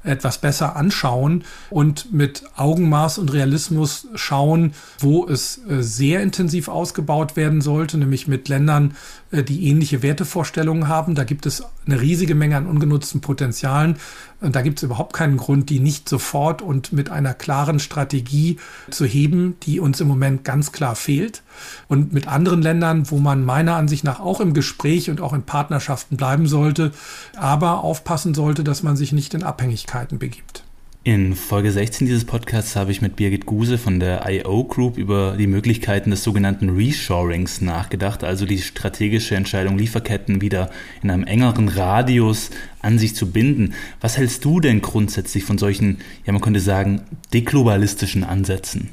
[0.08, 7.36] etwas besser anschauen und mit Augenmaß und Realismus schauen, wo es äh, sehr intensiv ausgebaut
[7.36, 8.96] werden sollte, nämlich mit Ländern,
[9.30, 11.14] die ähnliche Wertevorstellungen haben.
[11.14, 13.96] Da gibt es eine riesige Menge an ungenutzten Potenzialen.
[14.40, 18.58] Und da gibt es überhaupt keinen Grund, die nicht sofort und mit einer klaren Strategie
[18.90, 21.42] zu heben, die uns im Moment ganz klar fehlt.
[21.88, 25.42] Und mit anderen Ländern, wo man meiner Ansicht nach auch im Gespräch und auch in
[25.42, 26.92] Partnerschaften bleiben sollte,
[27.36, 30.64] aber aufpassen sollte, dass man sich nicht in Abhängigkeiten begibt.
[31.08, 35.36] In Folge 16 dieses Podcasts habe ich mit Birgit Guse von der IO Group über
[35.38, 40.70] die Möglichkeiten des sogenannten Reshorings nachgedacht, also die strategische Entscheidung, Lieferketten wieder
[41.02, 42.50] in einem engeren Radius
[42.82, 43.72] an sich zu binden.
[44.02, 47.00] Was hältst du denn grundsätzlich von solchen, ja man könnte sagen,
[47.32, 48.90] deglobalistischen Ansätzen?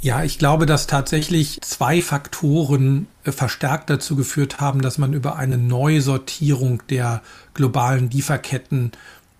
[0.00, 5.36] Ja, ich glaube, dass tatsächlich zwei Faktoren äh, verstärkt dazu geführt haben, dass man über
[5.36, 7.22] eine Neusortierung der
[7.54, 8.90] globalen Lieferketten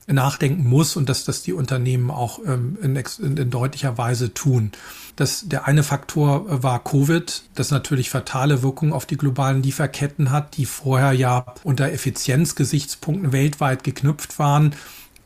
[0.07, 4.73] nachdenken muss und dass das die Unternehmen auch ähm, in, in, in, deutlicher Weise tun.
[5.17, 10.31] Das, der eine Faktor äh, war Covid, das natürlich fatale Wirkungen auf die globalen Lieferketten
[10.31, 14.75] hat, die vorher ja unter Effizienzgesichtspunkten weltweit geknüpft waren.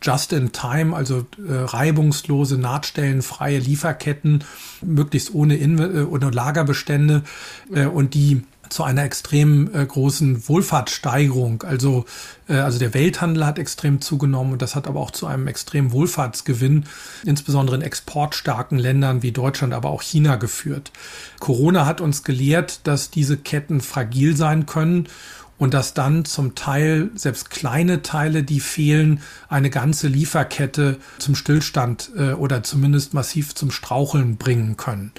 [0.03, 4.45] Just in time, also äh, reibungslose, nahtstellenfreie Lieferketten,
[4.83, 7.23] möglichst ohne, In äh, ohne Lagerbestände
[7.75, 11.63] äh, und die zu einer extrem äh, großen Wohlfahrtssteigerung.
[11.63, 12.05] Also,
[12.49, 15.93] äh, also der Welthandel hat extrem zugenommen und das hat aber auch zu einem extremen
[15.93, 16.85] Wohlfahrtsgewinn,
[17.25, 20.93] insbesondere in exportstarken Ländern wie Deutschland, aber auch China geführt.
[21.41, 25.09] Corona hat uns gelehrt, dass diese Ketten fragil sein können
[25.59, 32.11] und dass dann zum Teil selbst kleine Teile, die fehlen, eine ganze Lieferkette zum Stillstand
[32.17, 35.13] äh, oder zumindest massiv zum Straucheln bringen können.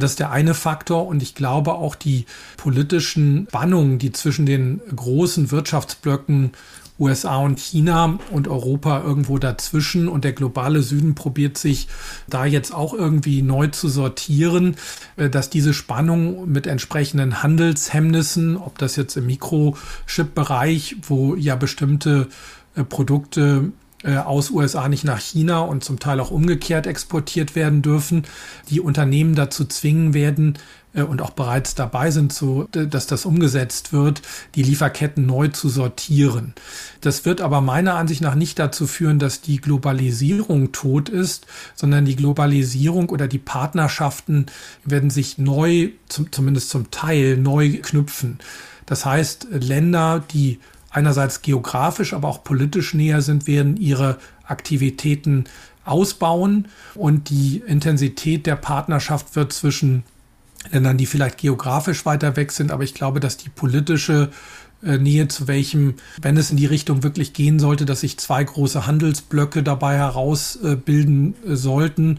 [0.00, 2.26] Das ist der eine Faktor und ich glaube auch die
[2.56, 6.52] politischen Spannungen, die zwischen den großen Wirtschaftsblöcken
[6.98, 11.88] USA und China und Europa irgendwo dazwischen und der globale Süden probiert sich
[12.28, 14.76] da jetzt auch irgendwie neu zu sortieren,
[15.16, 22.28] äh, dass diese Spannung mit entsprechenden Handelshemmnissen, ob das jetzt im Mikrochip-Bereich, wo ja bestimmte
[22.76, 23.72] äh, Produkte
[24.04, 28.24] äh, aus USA nicht nach China und zum Teil auch umgekehrt exportiert werden dürfen,
[28.70, 30.58] die Unternehmen dazu zwingen werden,
[30.94, 34.22] äh, und auch bereits dabei sind, so, dass das umgesetzt wird,
[34.54, 36.54] die Lieferketten neu zu sortieren.
[37.00, 42.04] Das wird aber meiner Ansicht nach nicht dazu führen, dass die Globalisierung tot ist, sondern
[42.04, 44.46] die Globalisierung oder die Partnerschaften
[44.84, 48.38] werden sich neu, zum, zumindest zum Teil, neu knüpfen.
[48.86, 50.60] Das heißt, Länder, die
[50.94, 55.44] einerseits geografisch, aber auch politisch näher sind, werden ihre Aktivitäten
[55.84, 56.68] ausbauen.
[56.94, 60.04] Und die Intensität der Partnerschaft wird zwischen
[60.70, 64.30] Ländern, die vielleicht geografisch weiter weg sind, aber ich glaube, dass die politische
[64.82, 68.42] äh, Nähe zu welchem, wenn es in die Richtung wirklich gehen sollte, dass sich zwei
[68.44, 72.18] große Handelsblöcke dabei herausbilden äh, sollten,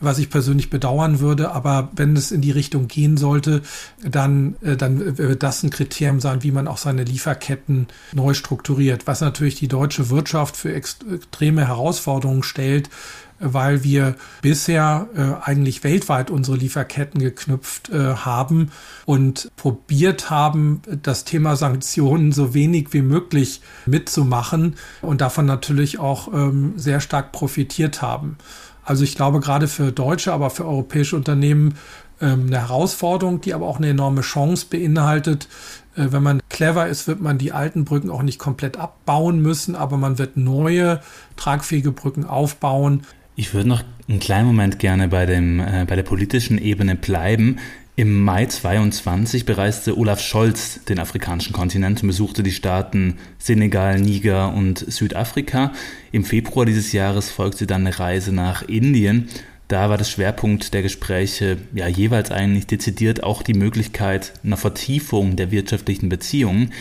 [0.00, 1.52] was ich persönlich bedauern würde.
[1.52, 3.62] Aber wenn es in die Richtung gehen sollte,
[4.02, 9.06] dann, äh, dann wird das ein Kriterium sein, wie man auch seine Lieferketten neu strukturiert.
[9.06, 12.90] Was natürlich die deutsche Wirtschaft für extreme Herausforderungen stellt,
[13.38, 18.70] weil wir bisher äh, eigentlich weltweit unsere Lieferketten geknüpft äh, haben
[19.04, 26.32] und probiert haben, das Thema Sanktionen so wenig wie möglich mitzumachen und davon natürlich auch
[26.32, 28.38] ähm, sehr stark profitiert haben.
[28.86, 31.74] Also ich glaube gerade für deutsche, aber für europäische Unternehmen
[32.20, 35.48] ähm, eine Herausforderung, die aber auch eine enorme Chance beinhaltet.
[35.96, 39.74] Äh, wenn man clever ist, wird man die alten Brücken auch nicht komplett abbauen müssen,
[39.74, 41.00] aber man wird neue
[41.36, 43.02] tragfähige Brücken aufbauen.
[43.34, 47.58] Ich würde noch einen kleinen Moment gerne bei, dem, äh, bei der politischen Ebene bleiben.
[47.98, 54.52] Im Mai 22 bereiste Olaf Scholz den afrikanischen Kontinent und besuchte die Staaten Senegal, Niger
[54.52, 55.72] und Südafrika.
[56.12, 59.30] Im Februar dieses Jahres folgte dann eine Reise nach Indien.
[59.68, 65.36] Da war das Schwerpunkt der Gespräche ja jeweils eigentlich dezidiert auch die Möglichkeit einer Vertiefung
[65.36, 66.72] der wirtschaftlichen Beziehungen.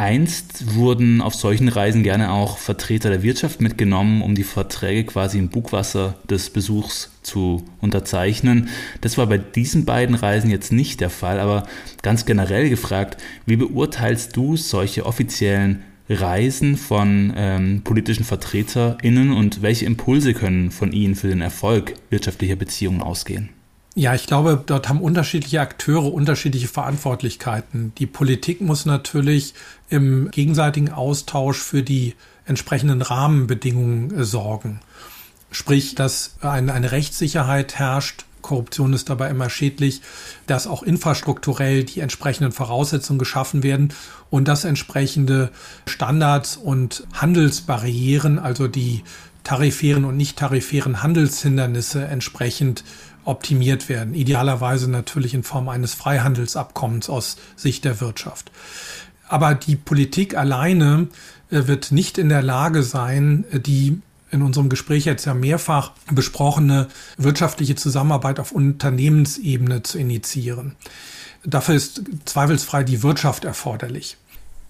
[0.00, 5.38] Einst wurden auf solchen Reisen gerne auch Vertreter der Wirtschaft mitgenommen, um die Verträge quasi
[5.38, 8.70] im Bugwasser des Besuchs zu unterzeichnen.
[9.02, 11.64] Das war bei diesen beiden Reisen jetzt nicht der Fall, aber
[12.00, 19.84] ganz generell gefragt, wie beurteilst du solche offiziellen Reisen von ähm, politischen VertreterInnen und welche
[19.84, 23.50] Impulse können von ihnen für den Erfolg wirtschaftlicher Beziehungen ausgehen?
[23.96, 27.92] Ja, ich glaube, dort haben unterschiedliche Akteure unterschiedliche Verantwortlichkeiten.
[27.98, 29.54] Die Politik muss natürlich
[29.88, 32.14] im gegenseitigen Austausch für die
[32.46, 34.80] entsprechenden Rahmenbedingungen äh, sorgen.
[35.50, 40.00] Sprich, dass eine, eine Rechtssicherheit herrscht, Korruption ist dabei immer schädlich,
[40.46, 43.92] dass auch infrastrukturell die entsprechenden Voraussetzungen geschaffen werden
[44.30, 45.50] und dass entsprechende
[45.86, 49.02] Standards und Handelsbarrieren, also die
[49.44, 52.84] tarifären und nicht tarifären Handelshindernisse entsprechend
[53.30, 54.14] optimiert werden.
[54.14, 58.50] Idealerweise natürlich in Form eines Freihandelsabkommens aus Sicht der Wirtschaft.
[59.28, 61.08] Aber die Politik alleine
[61.50, 65.92] äh, wird nicht in der Lage sein, äh, die in unserem Gespräch jetzt ja mehrfach
[66.10, 70.76] besprochene wirtschaftliche Zusammenarbeit auf Unternehmensebene zu initiieren.
[71.44, 74.16] Dafür ist zweifelsfrei die Wirtschaft erforderlich.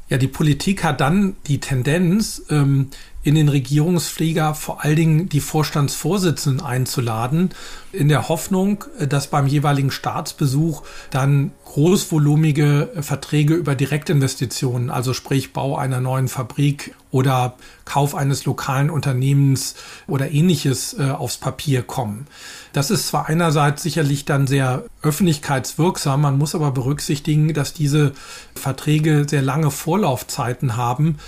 [0.08, 2.88] Ja, die Politik hat dann die Tendenz, ähm,
[3.22, 7.50] in den Regierungsflieger vor allen Dingen die Vorstandsvorsitzenden einzuladen,
[7.92, 15.76] in der Hoffnung, dass beim jeweiligen Staatsbesuch dann großvolumige Verträge über Direktinvestitionen, also sprich Bau
[15.76, 19.74] einer neuen Fabrik oder Kauf eines lokalen Unternehmens
[20.06, 22.26] oder ähnliches äh, aufs Papier kommen.
[22.72, 28.12] Das ist zwar einerseits sicherlich dann sehr öffentlichkeitswirksam, man muss aber berücksichtigen, dass diese
[28.54, 31.18] Verträge sehr lange Vorlaufzeiten haben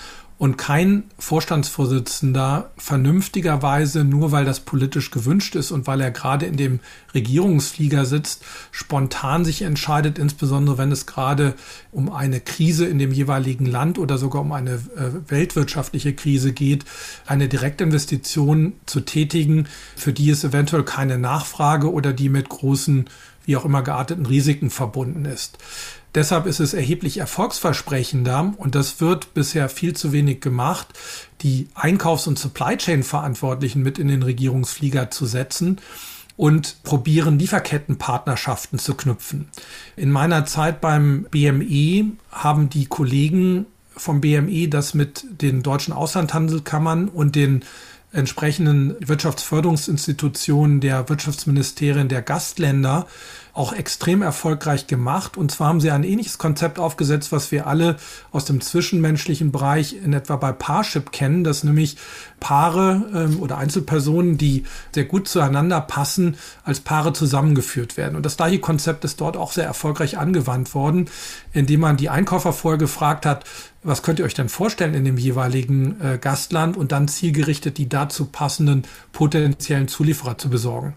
[0.42, 6.56] und kein Vorstandsvorsitzender vernünftigerweise, nur weil das politisch gewünscht ist und weil er gerade in
[6.56, 6.80] dem
[7.14, 11.54] Regierungsflieger sitzt, spontan sich entscheidet, insbesondere wenn es gerade
[11.92, 16.86] um eine Krise in dem jeweiligen Land oder sogar um eine äh, weltwirtschaftliche Krise geht,
[17.24, 23.04] eine Direktinvestition zu tätigen, für die es eventuell keine Nachfrage oder die mit großen
[23.44, 25.58] wie auch immer gearteten Risiken verbunden ist.
[26.14, 30.88] Deshalb ist es erheblich erfolgsversprechender und das wird bisher viel zu wenig gemacht,
[31.40, 35.80] die Einkaufs- und Supply Chain Verantwortlichen mit in den Regierungsflieger zu setzen
[36.36, 39.48] und probieren Lieferkettenpartnerschaften zu knüpfen.
[39.96, 47.08] In meiner Zeit beim BME haben die Kollegen vom BME das mit den deutschen Auslandhandelkammern
[47.08, 47.64] und den
[48.12, 53.06] entsprechenden Wirtschaftsförderungsinstitutionen der Wirtschaftsministerien der Gastländer
[53.54, 55.36] auch extrem erfolgreich gemacht.
[55.36, 57.96] Und zwar haben sie ein ähnliches Konzept aufgesetzt, was wir alle
[58.30, 61.96] aus dem zwischenmenschlichen Bereich in etwa bei Parship kennen, dass nämlich
[62.40, 68.16] Paare ähm, oder Einzelpersonen, die sehr gut zueinander passen, als Paare zusammengeführt werden.
[68.16, 71.10] Und das gleiche Konzept ist dort auch sehr erfolgreich angewandt worden,
[71.52, 73.44] indem man die Einkäufer vorher gefragt hat,
[73.82, 77.88] was könnt ihr euch denn vorstellen in dem jeweiligen äh, Gastland und dann zielgerichtet die
[77.88, 80.94] dazu passenden potenziellen Zulieferer zu besorgen.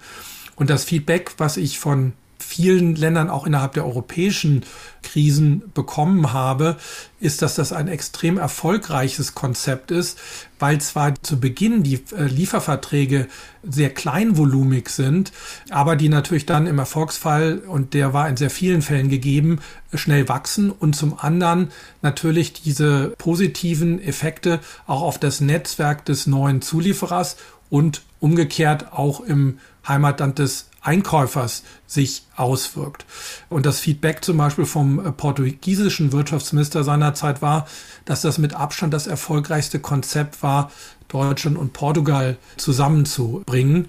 [0.55, 2.13] Und das Feedback, was ich von
[2.45, 4.63] vielen Ländern auch innerhalb der europäischen
[5.01, 6.77] Krisen bekommen habe,
[7.19, 10.19] ist, dass das ein extrem erfolgreiches Konzept ist,
[10.59, 13.27] weil zwar zu Beginn die äh, Lieferverträge
[13.63, 15.31] sehr kleinvolumig sind,
[15.69, 19.59] aber die natürlich dann im Erfolgsfall, und der war in sehr vielen Fällen gegeben,
[19.93, 26.61] schnell wachsen und zum anderen natürlich diese positiven Effekte auch auf das Netzwerk des neuen
[26.61, 27.37] Zulieferers
[27.69, 33.05] und umgekehrt auch im Heimatland des Einkäufers sich auswirkt.
[33.49, 37.67] Und das Feedback zum Beispiel vom äh, portugiesischen Wirtschaftsminister seinerzeit war,
[38.05, 40.71] dass das mit Abstand das erfolgreichste Konzept war,
[41.07, 43.87] Deutschland und Portugal zusammenzubringen.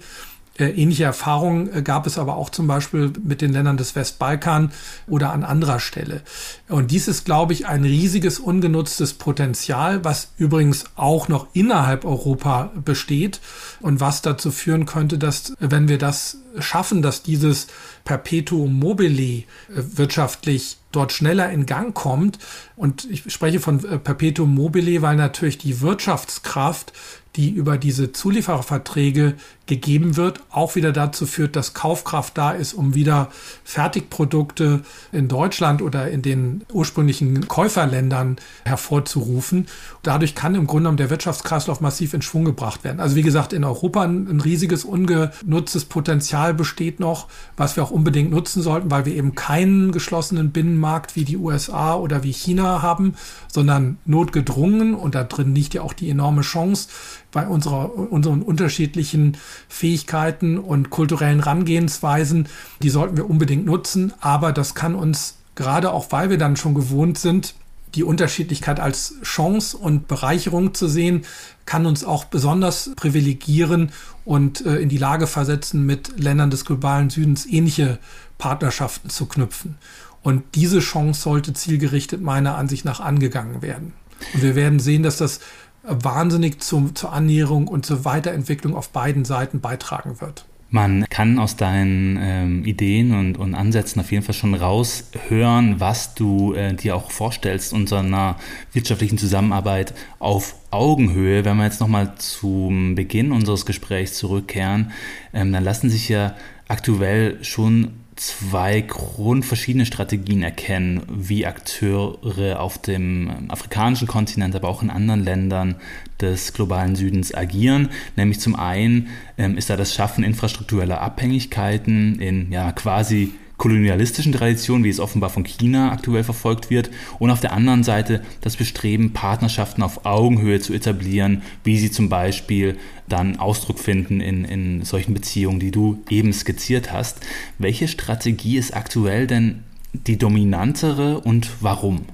[0.57, 4.71] Äh, ähnliche Erfahrungen äh, gab es aber auch zum Beispiel mit den Ländern des Westbalkan
[5.07, 6.21] oder an anderer Stelle.
[6.67, 12.71] Und dies ist, glaube ich, ein riesiges ungenutztes Potenzial, was übrigens auch noch innerhalb Europa
[12.83, 13.39] besteht
[13.81, 17.67] und was dazu führen könnte, dass, wenn wir das schaffen, dass dieses
[18.03, 19.43] Perpetuum mobile äh,
[19.75, 22.39] wirtschaftlich dort schneller in Gang kommt.
[22.75, 26.93] Und ich spreche von Perpetuum mobile, weil natürlich die Wirtschaftskraft
[27.37, 29.35] die über diese Zuliefererverträge
[29.67, 33.29] gegeben wird, auch wieder dazu führt, dass Kaufkraft da ist, um wieder
[33.63, 34.81] Fertigprodukte
[35.11, 39.67] in Deutschland oder in den ursprünglichen Käuferländern hervorzurufen.
[40.01, 42.99] Dadurch kann im Grunde genommen der Wirtschaftskreislauf massiv in Schwung gebracht werden.
[42.99, 48.31] Also wie gesagt, in Europa ein riesiges ungenutztes Potenzial besteht noch, was wir auch unbedingt
[48.31, 53.15] nutzen sollten, weil wir eben keinen geschlossenen Binnenmarkt wie die USA oder wie China haben,
[53.47, 56.89] sondern notgedrungen und da drin liegt ja auch die enorme Chance
[57.31, 59.37] bei unserer, unseren unterschiedlichen
[59.67, 62.47] Fähigkeiten und kulturellen Rangehensweisen.
[62.81, 66.75] Die sollten wir unbedingt nutzen, aber das kann uns gerade auch, weil wir dann schon
[66.75, 67.55] gewohnt sind,
[67.95, 71.25] die Unterschiedlichkeit als Chance und Bereicherung zu sehen,
[71.65, 73.91] kann uns auch besonders privilegieren
[74.27, 77.97] und äh, in die Lage versetzen, mit Ländern des globalen Südens ähnliche
[78.37, 79.77] Partnerschaften zu knüpfen.
[80.21, 83.93] Und diese Chance sollte zielgerichtet meiner Ansicht nach angegangen werden.
[84.33, 85.39] Und wir werden sehen, dass das
[85.83, 90.45] wahnsinnig zum, zur Annäherung und zur Weiterentwicklung auf beiden Seiten beitragen wird.
[90.69, 96.13] Man kann aus deinen ähm, Ideen und, und Ansätzen auf jeden Fall schon raushören, was
[96.13, 98.35] du äh, dir auch vorstellst unserer
[98.73, 101.45] wirtschaftlichen Zusammenarbeit auf Augenhöhe.
[101.45, 104.91] Wenn wir jetzt nochmal zum Beginn unseres Gesprächs zurückkehren,
[105.33, 106.35] ähm, dann lassen sich ja
[106.67, 114.89] aktuell schon zwei grundverschiedene Strategien erkennen, wie Akteure auf dem afrikanischen Kontinent, aber auch in
[114.89, 115.75] anderen Ländern
[116.19, 117.89] des globalen Südens agieren.
[118.15, 119.07] Nämlich zum einen
[119.37, 125.29] ähm, ist da das Schaffen infrastruktureller Abhängigkeiten in ja quasi kolonialistischen Tradition, wie es offenbar
[125.29, 126.89] von China aktuell verfolgt wird,
[127.19, 132.09] und auf der anderen Seite das Bestreben, Partnerschaften auf Augenhöhe zu etablieren, wie sie zum
[132.09, 132.77] Beispiel
[133.09, 137.19] dann Ausdruck finden in, in solchen Beziehungen, die du eben skizziert hast.
[137.57, 142.05] Welche Strategie ist aktuell denn die dominantere und warum?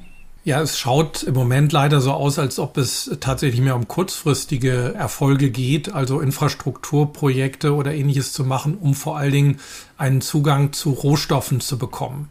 [0.46, 4.94] Ja, es schaut im Moment leider so aus, als ob es tatsächlich mehr um kurzfristige
[4.94, 9.60] Erfolge geht, also Infrastrukturprojekte oder ähnliches zu machen, um vor allen Dingen
[9.98, 12.28] einen Zugang zu Rohstoffen zu bekommen.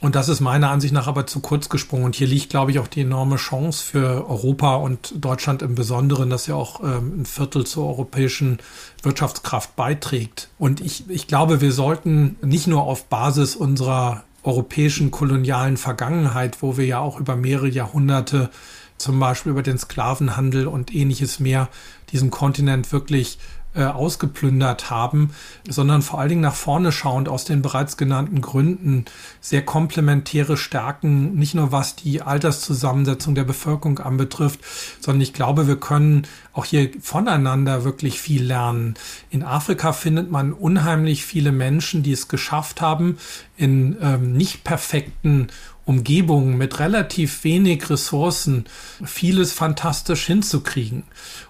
[0.00, 2.04] Und das ist meiner Ansicht nach aber zu kurz gesprungen.
[2.04, 6.28] Und hier liegt, glaube ich, auch die enorme Chance für Europa und Deutschland im Besonderen,
[6.28, 8.58] dass ja auch ähm, ein Viertel zur europäischen
[9.02, 10.50] Wirtschaftskraft beiträgt.
[10.58, 16.76] Und ich, ich glaube, wir sollten nicht nur auf Basis unserer europäischen kolonialen Vergangenheit, wo
[16.76, 18.50] wir ja auch über mehrere Jahrhunderte
[18.98, 21.68] zum Beispiel über den Sklavenhandel und ähnliches mehr
[22.10, 23.38] diesen Kontinent wirklich
[23.74, 25.34] äh, ausgeplündert haben,
[25.68, 29.04] sondern vor allen Dingen nach vorne schauend aus den bereits genannten Gründen
[29.40, 34.60] sehr komplementäre Stärken, nicht nur was die Alterszusammensetzung der Bevölkerung anbetrifft,
[35.00, 38.94] sondern ich glaube, wir können auch hier voneinander wirklich viel lernen.
[39.30, 43.18] In Afrika findet man unheimlich viele Menschen, die es geschafft haben,
[43.56, 45.48] in ähm, nicht perfekten
[45.84, 48.64] Umgebungen mit relativ wenig Ressourcen
[49.04, 51.04] vieles fantastisch hinzukriegen.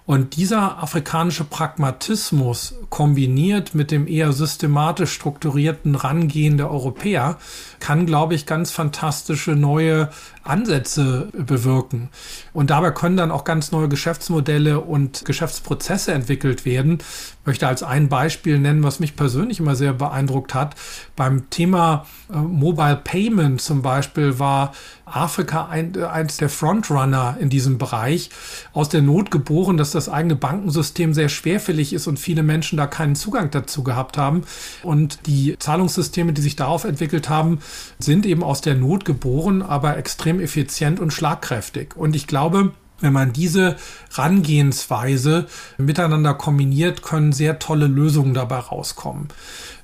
[0.06, 7.38] Und dieser afrikanische Pragmatismus kombiniert mit dem eher systematisch strukturierten Rangehen der Europäer
[7.80, 10.10] kann, glaube ich, ganz fantastische neue
[10.42, 12.10] Ansätze bewirken.
[12.52, 16.98] Und dabei können dann auch ganz neue Geschäftsmodelle und Geschäftsprozesse entwickelt werden.
[16.98, 20.74] Ich möchte als ein Beispiel nennen, was mich persönlich immer sehr beeindruckt hat.
[21.16, 24.72] Beim Thema äh, Mobile Payment zum Beispiel war
[25.04, 28.30] Afrika ein, äh, eins der Frontrunner in diesem Bereich.
[28.72, 32.86] Aus der Not geboren, dass das eigene Bankensystem sehr schwerfällig ist und viele Menschen da
[32.86, 34.42] keinen Zugang dazu gehabt haben.
[34.82, 37.60] Und die Zahlungssysteme, die sich darauf entwickelt haben,
[37.98, 41.96] sind eben aus der Not geboren, aber extrem effizient und schlagkräftig.
[41.96, 42.72] Und ich glaube,
[43.04, 43.76] Wenn man diese
[44.12, 45.46] Rangehensweise
[45.76, 49.28] miteinander kombiniert, können sehr tolle Lösungen dabei rauskommen.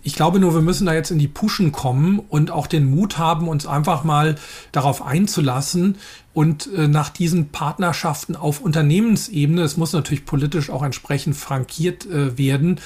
[0.03, 3.19] Ich glaube nur, wir müssen da jetzt in die Puschen kommen und auch den Mut
[3.19, 4.37] haben, uns einfach mal
[4.73, 5.99] darauf einzulassen
[6.33, 12.39] und äh, nach diesen Partnerschaften auf Unternehmensebene, es muss natürlich politisch auch entsprechend frankiert äh,
[12.39, 12.81] werden,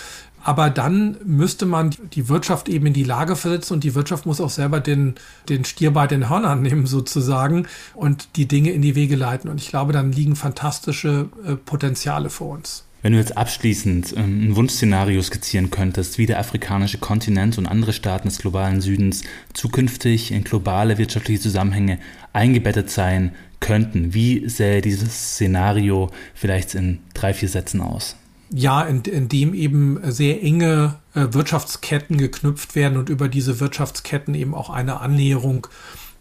[0.45, 4.40] aber dann müsste man die Wirtschaft eben in die Lage versetzen und die Wirtschaft muss
[4.40, 5.14] auch selber den,
[5.49, 9.51] den Stier bei den Hörnern nehmen sozusagen und die Dinge in die Wege leiten.
[9.51, 12.84] Und ich glaube, dann liegen fantastische äh, Potenziale vor uns.
[13.01, 17.92] Wenn du jetzt abschließend ähm, ein Wunschszenario skizzieren könntest, wie der afrikanische Kontinent und andere
[17.92, 21.99] Staaten des globalen Südens zukünftig in globale wirtschaftliche Zusammenhänge
[22.32, 28.16] eingebettet sein könnten, wie sähe dieses Szenario vielleicht in drei, vier Sätzen aus?
[28.57, 34.32] Ja, in, in dem eben sehr enge äh, Wirtschaftsketten geknüpft werden und über diese Wirtschaftsketten
[34.36, 35.66] eben auch eine Annäherung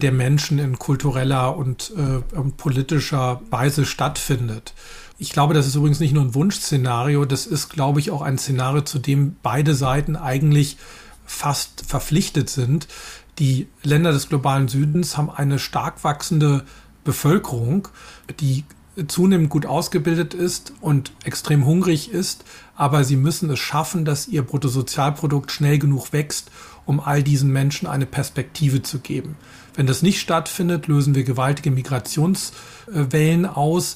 [0.01, 4.73] der Menschen in kultureller und, äh, und politischer Weise stattfindet.
[5.19, 8.39] Ich glaube, das ist übrigens nicht nur ein Wunschszenario, das ist, glaube ich, auch ein
[8.39, 10.77] Szenario, zu dem beide Seiten eigentlich
[11.27, 12.87] fast verpflichtet sind.
[13.37, 16.65] Die Länder des globalen Südens haben eine stark wachsende
[17.03, 17.89] Bevölkerung,
[18.39, 18.63] die
[19.07, 22.43] zunehmend gut ausgebildet ist und extrem hungrig ist,
[22.75, 26.51] aber sie müssen es schaffen, dass ihr Bruttosozialprodukt schnell genug wächst,
[26.85, 29.35] um all diesen Menschen eine Perspektive zu geben.
[29.75, 33.95] Wenn das nicht stattfindet, lösen wir gewaltige Migrationswellen aus,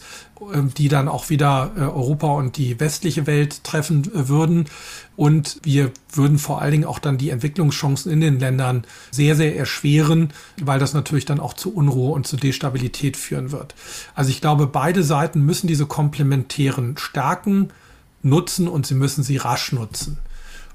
[0.54, 4.66] ähm, die dann auch wieder äh, Europa und die westliche Welt treffen äh, würden.
[5.16, 9.56] Und wir würden vor allen Dingen auch dann die Entwicklungschancen in den Ländern sehr, sehr
[9.56, 13.76] erschweren, weil das natürlich dann auch zu Unruhe und zu Destabilität führen wird.
[14.16, 17.70] Also ich glaube, beide Seiten müssen diese komplementären Stärken
[18.28, 20.18] nutzen und sie müssen sie rasch nutzen.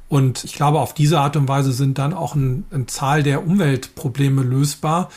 [0.08, 3.46] Und ich glaube, auf diese Art und Weise sind dann auch eine ein Zahl der
[3.46, 5.08] Umweltprobleme lösbar.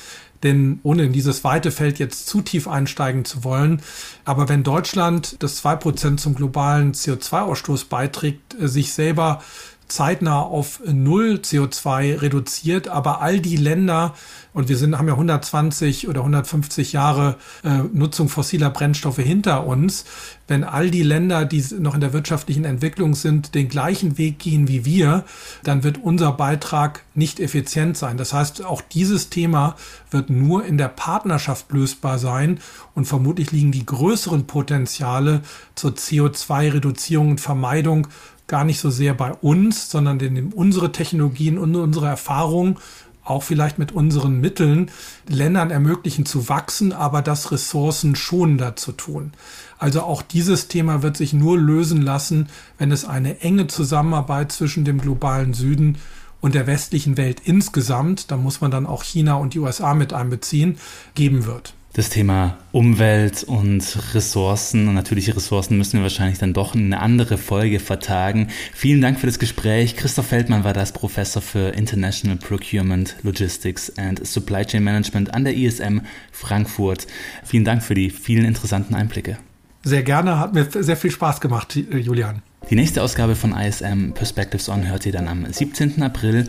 [0.43, 3.81] Denn ohne in dieses weite Feld jetzt zu tief einsteigen zu wollen,
[4.25, 9.41] aber wenn Deutschland das zwei Prozent zum globalen CO2-Ausstoß beiträgt, äh, sich selber
[9.87, 14.13] zeitnah auf null CO2 reduziert, aber all die Länder,
[14.53, 20.05] und wir sind, haben ja 120 oder 150 Jahre äh, Nutzung fossiler Brennstoffe hinter uns,
[20.47, 24.67] wenn all die Länder, die noch in der wirtschaftlichen Entwicklung sind, den gleichen Weg gehen
[24.67, 25.23] wie wir,
[25.63, 28.17] dann wird unser Beitrag nicht effizient sein.
[28.17, 29.75] Das heißt, auch dieses Thema
[30.11, 32.59] wird nur in der Partnerschaft lösbar sein
[32.93, 35.41] und vermutlich liegen die größeren Potenziale
[35.75, 38.07] zur CO2-Reduzierung und Vermeidung
[38.47, 42.77] gar nicht so sehr bei uns, sondern in unsere Technologien und unsere Erfahrungen,
[43.23, 44.91] auch vielleicht mit unseren Mitteln,
[45.27, 49.33] Ländern ermöglichen zu wachsen, aber das Ressourcen schonender zu tun.
[49.79, 54.85] Also auch dieses Thema wird sich nur lösen lassen, wenn es eine enge Zusammenarbeit zwischen
[54.85, 55.97] dem globalen Süden
[56.39, 60.13] und der westlichen Welt insgesamt, da muss man dann auch China und die USA mit
[60.13, 60.77] einbeziehen,
[61.15, 66.75] geben wird das Thema Umwelt und Ressourcen und natürliche Ressourcen müssen wir wahrscheinlich dann doch
[66.75, 68.49] in eine andere Folge vertagen.
[68.73, 69.95] Vielen Dank für das Gespräch.
[69.95, 75.55] Christoph Feldmann war das Professor für International Procurement, Logistics and Supply Chain Management an der
[75.55, 75.99] ISM
[76.33, 77.07] Frankfurt.
[77.45, 79.37] Vielen Dank für die vielen interessanten Einblicke.
[79.83, 82.41] Sehr gerne, hat mir sehr viel Spaß gemacht, Julian.
[82.69, 86.03] Die nächste Ausgabe von ISM Perspectives On hört ihr dann am 17.
[86.03, 86.47] April.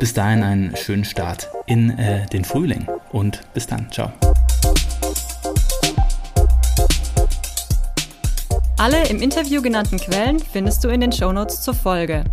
[0.00, 3.92] Bis dahin einen schönen Start in äh, den Frühling und bis dann.
[3.92, 4.12] Ciao.
[8.78, 12.24] Alle im Interview genannten Quellen findest du in den Shownotes zur Folge.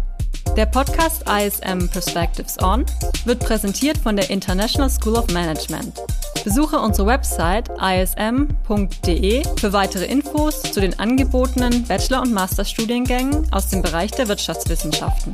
[0.56, 2.86] Der Podcast ISM Perspectives On
[3.26, 6.00] wird präsentiert von der International School of Management.
[6.46, 13.82] Besuche unsere Website ism.de für weitere Infos zu den angebotenen Bachelor- und Masterstudiengängen aus dem
[13.82, 15.34] Bereich der Wirtschaftswissenschaften.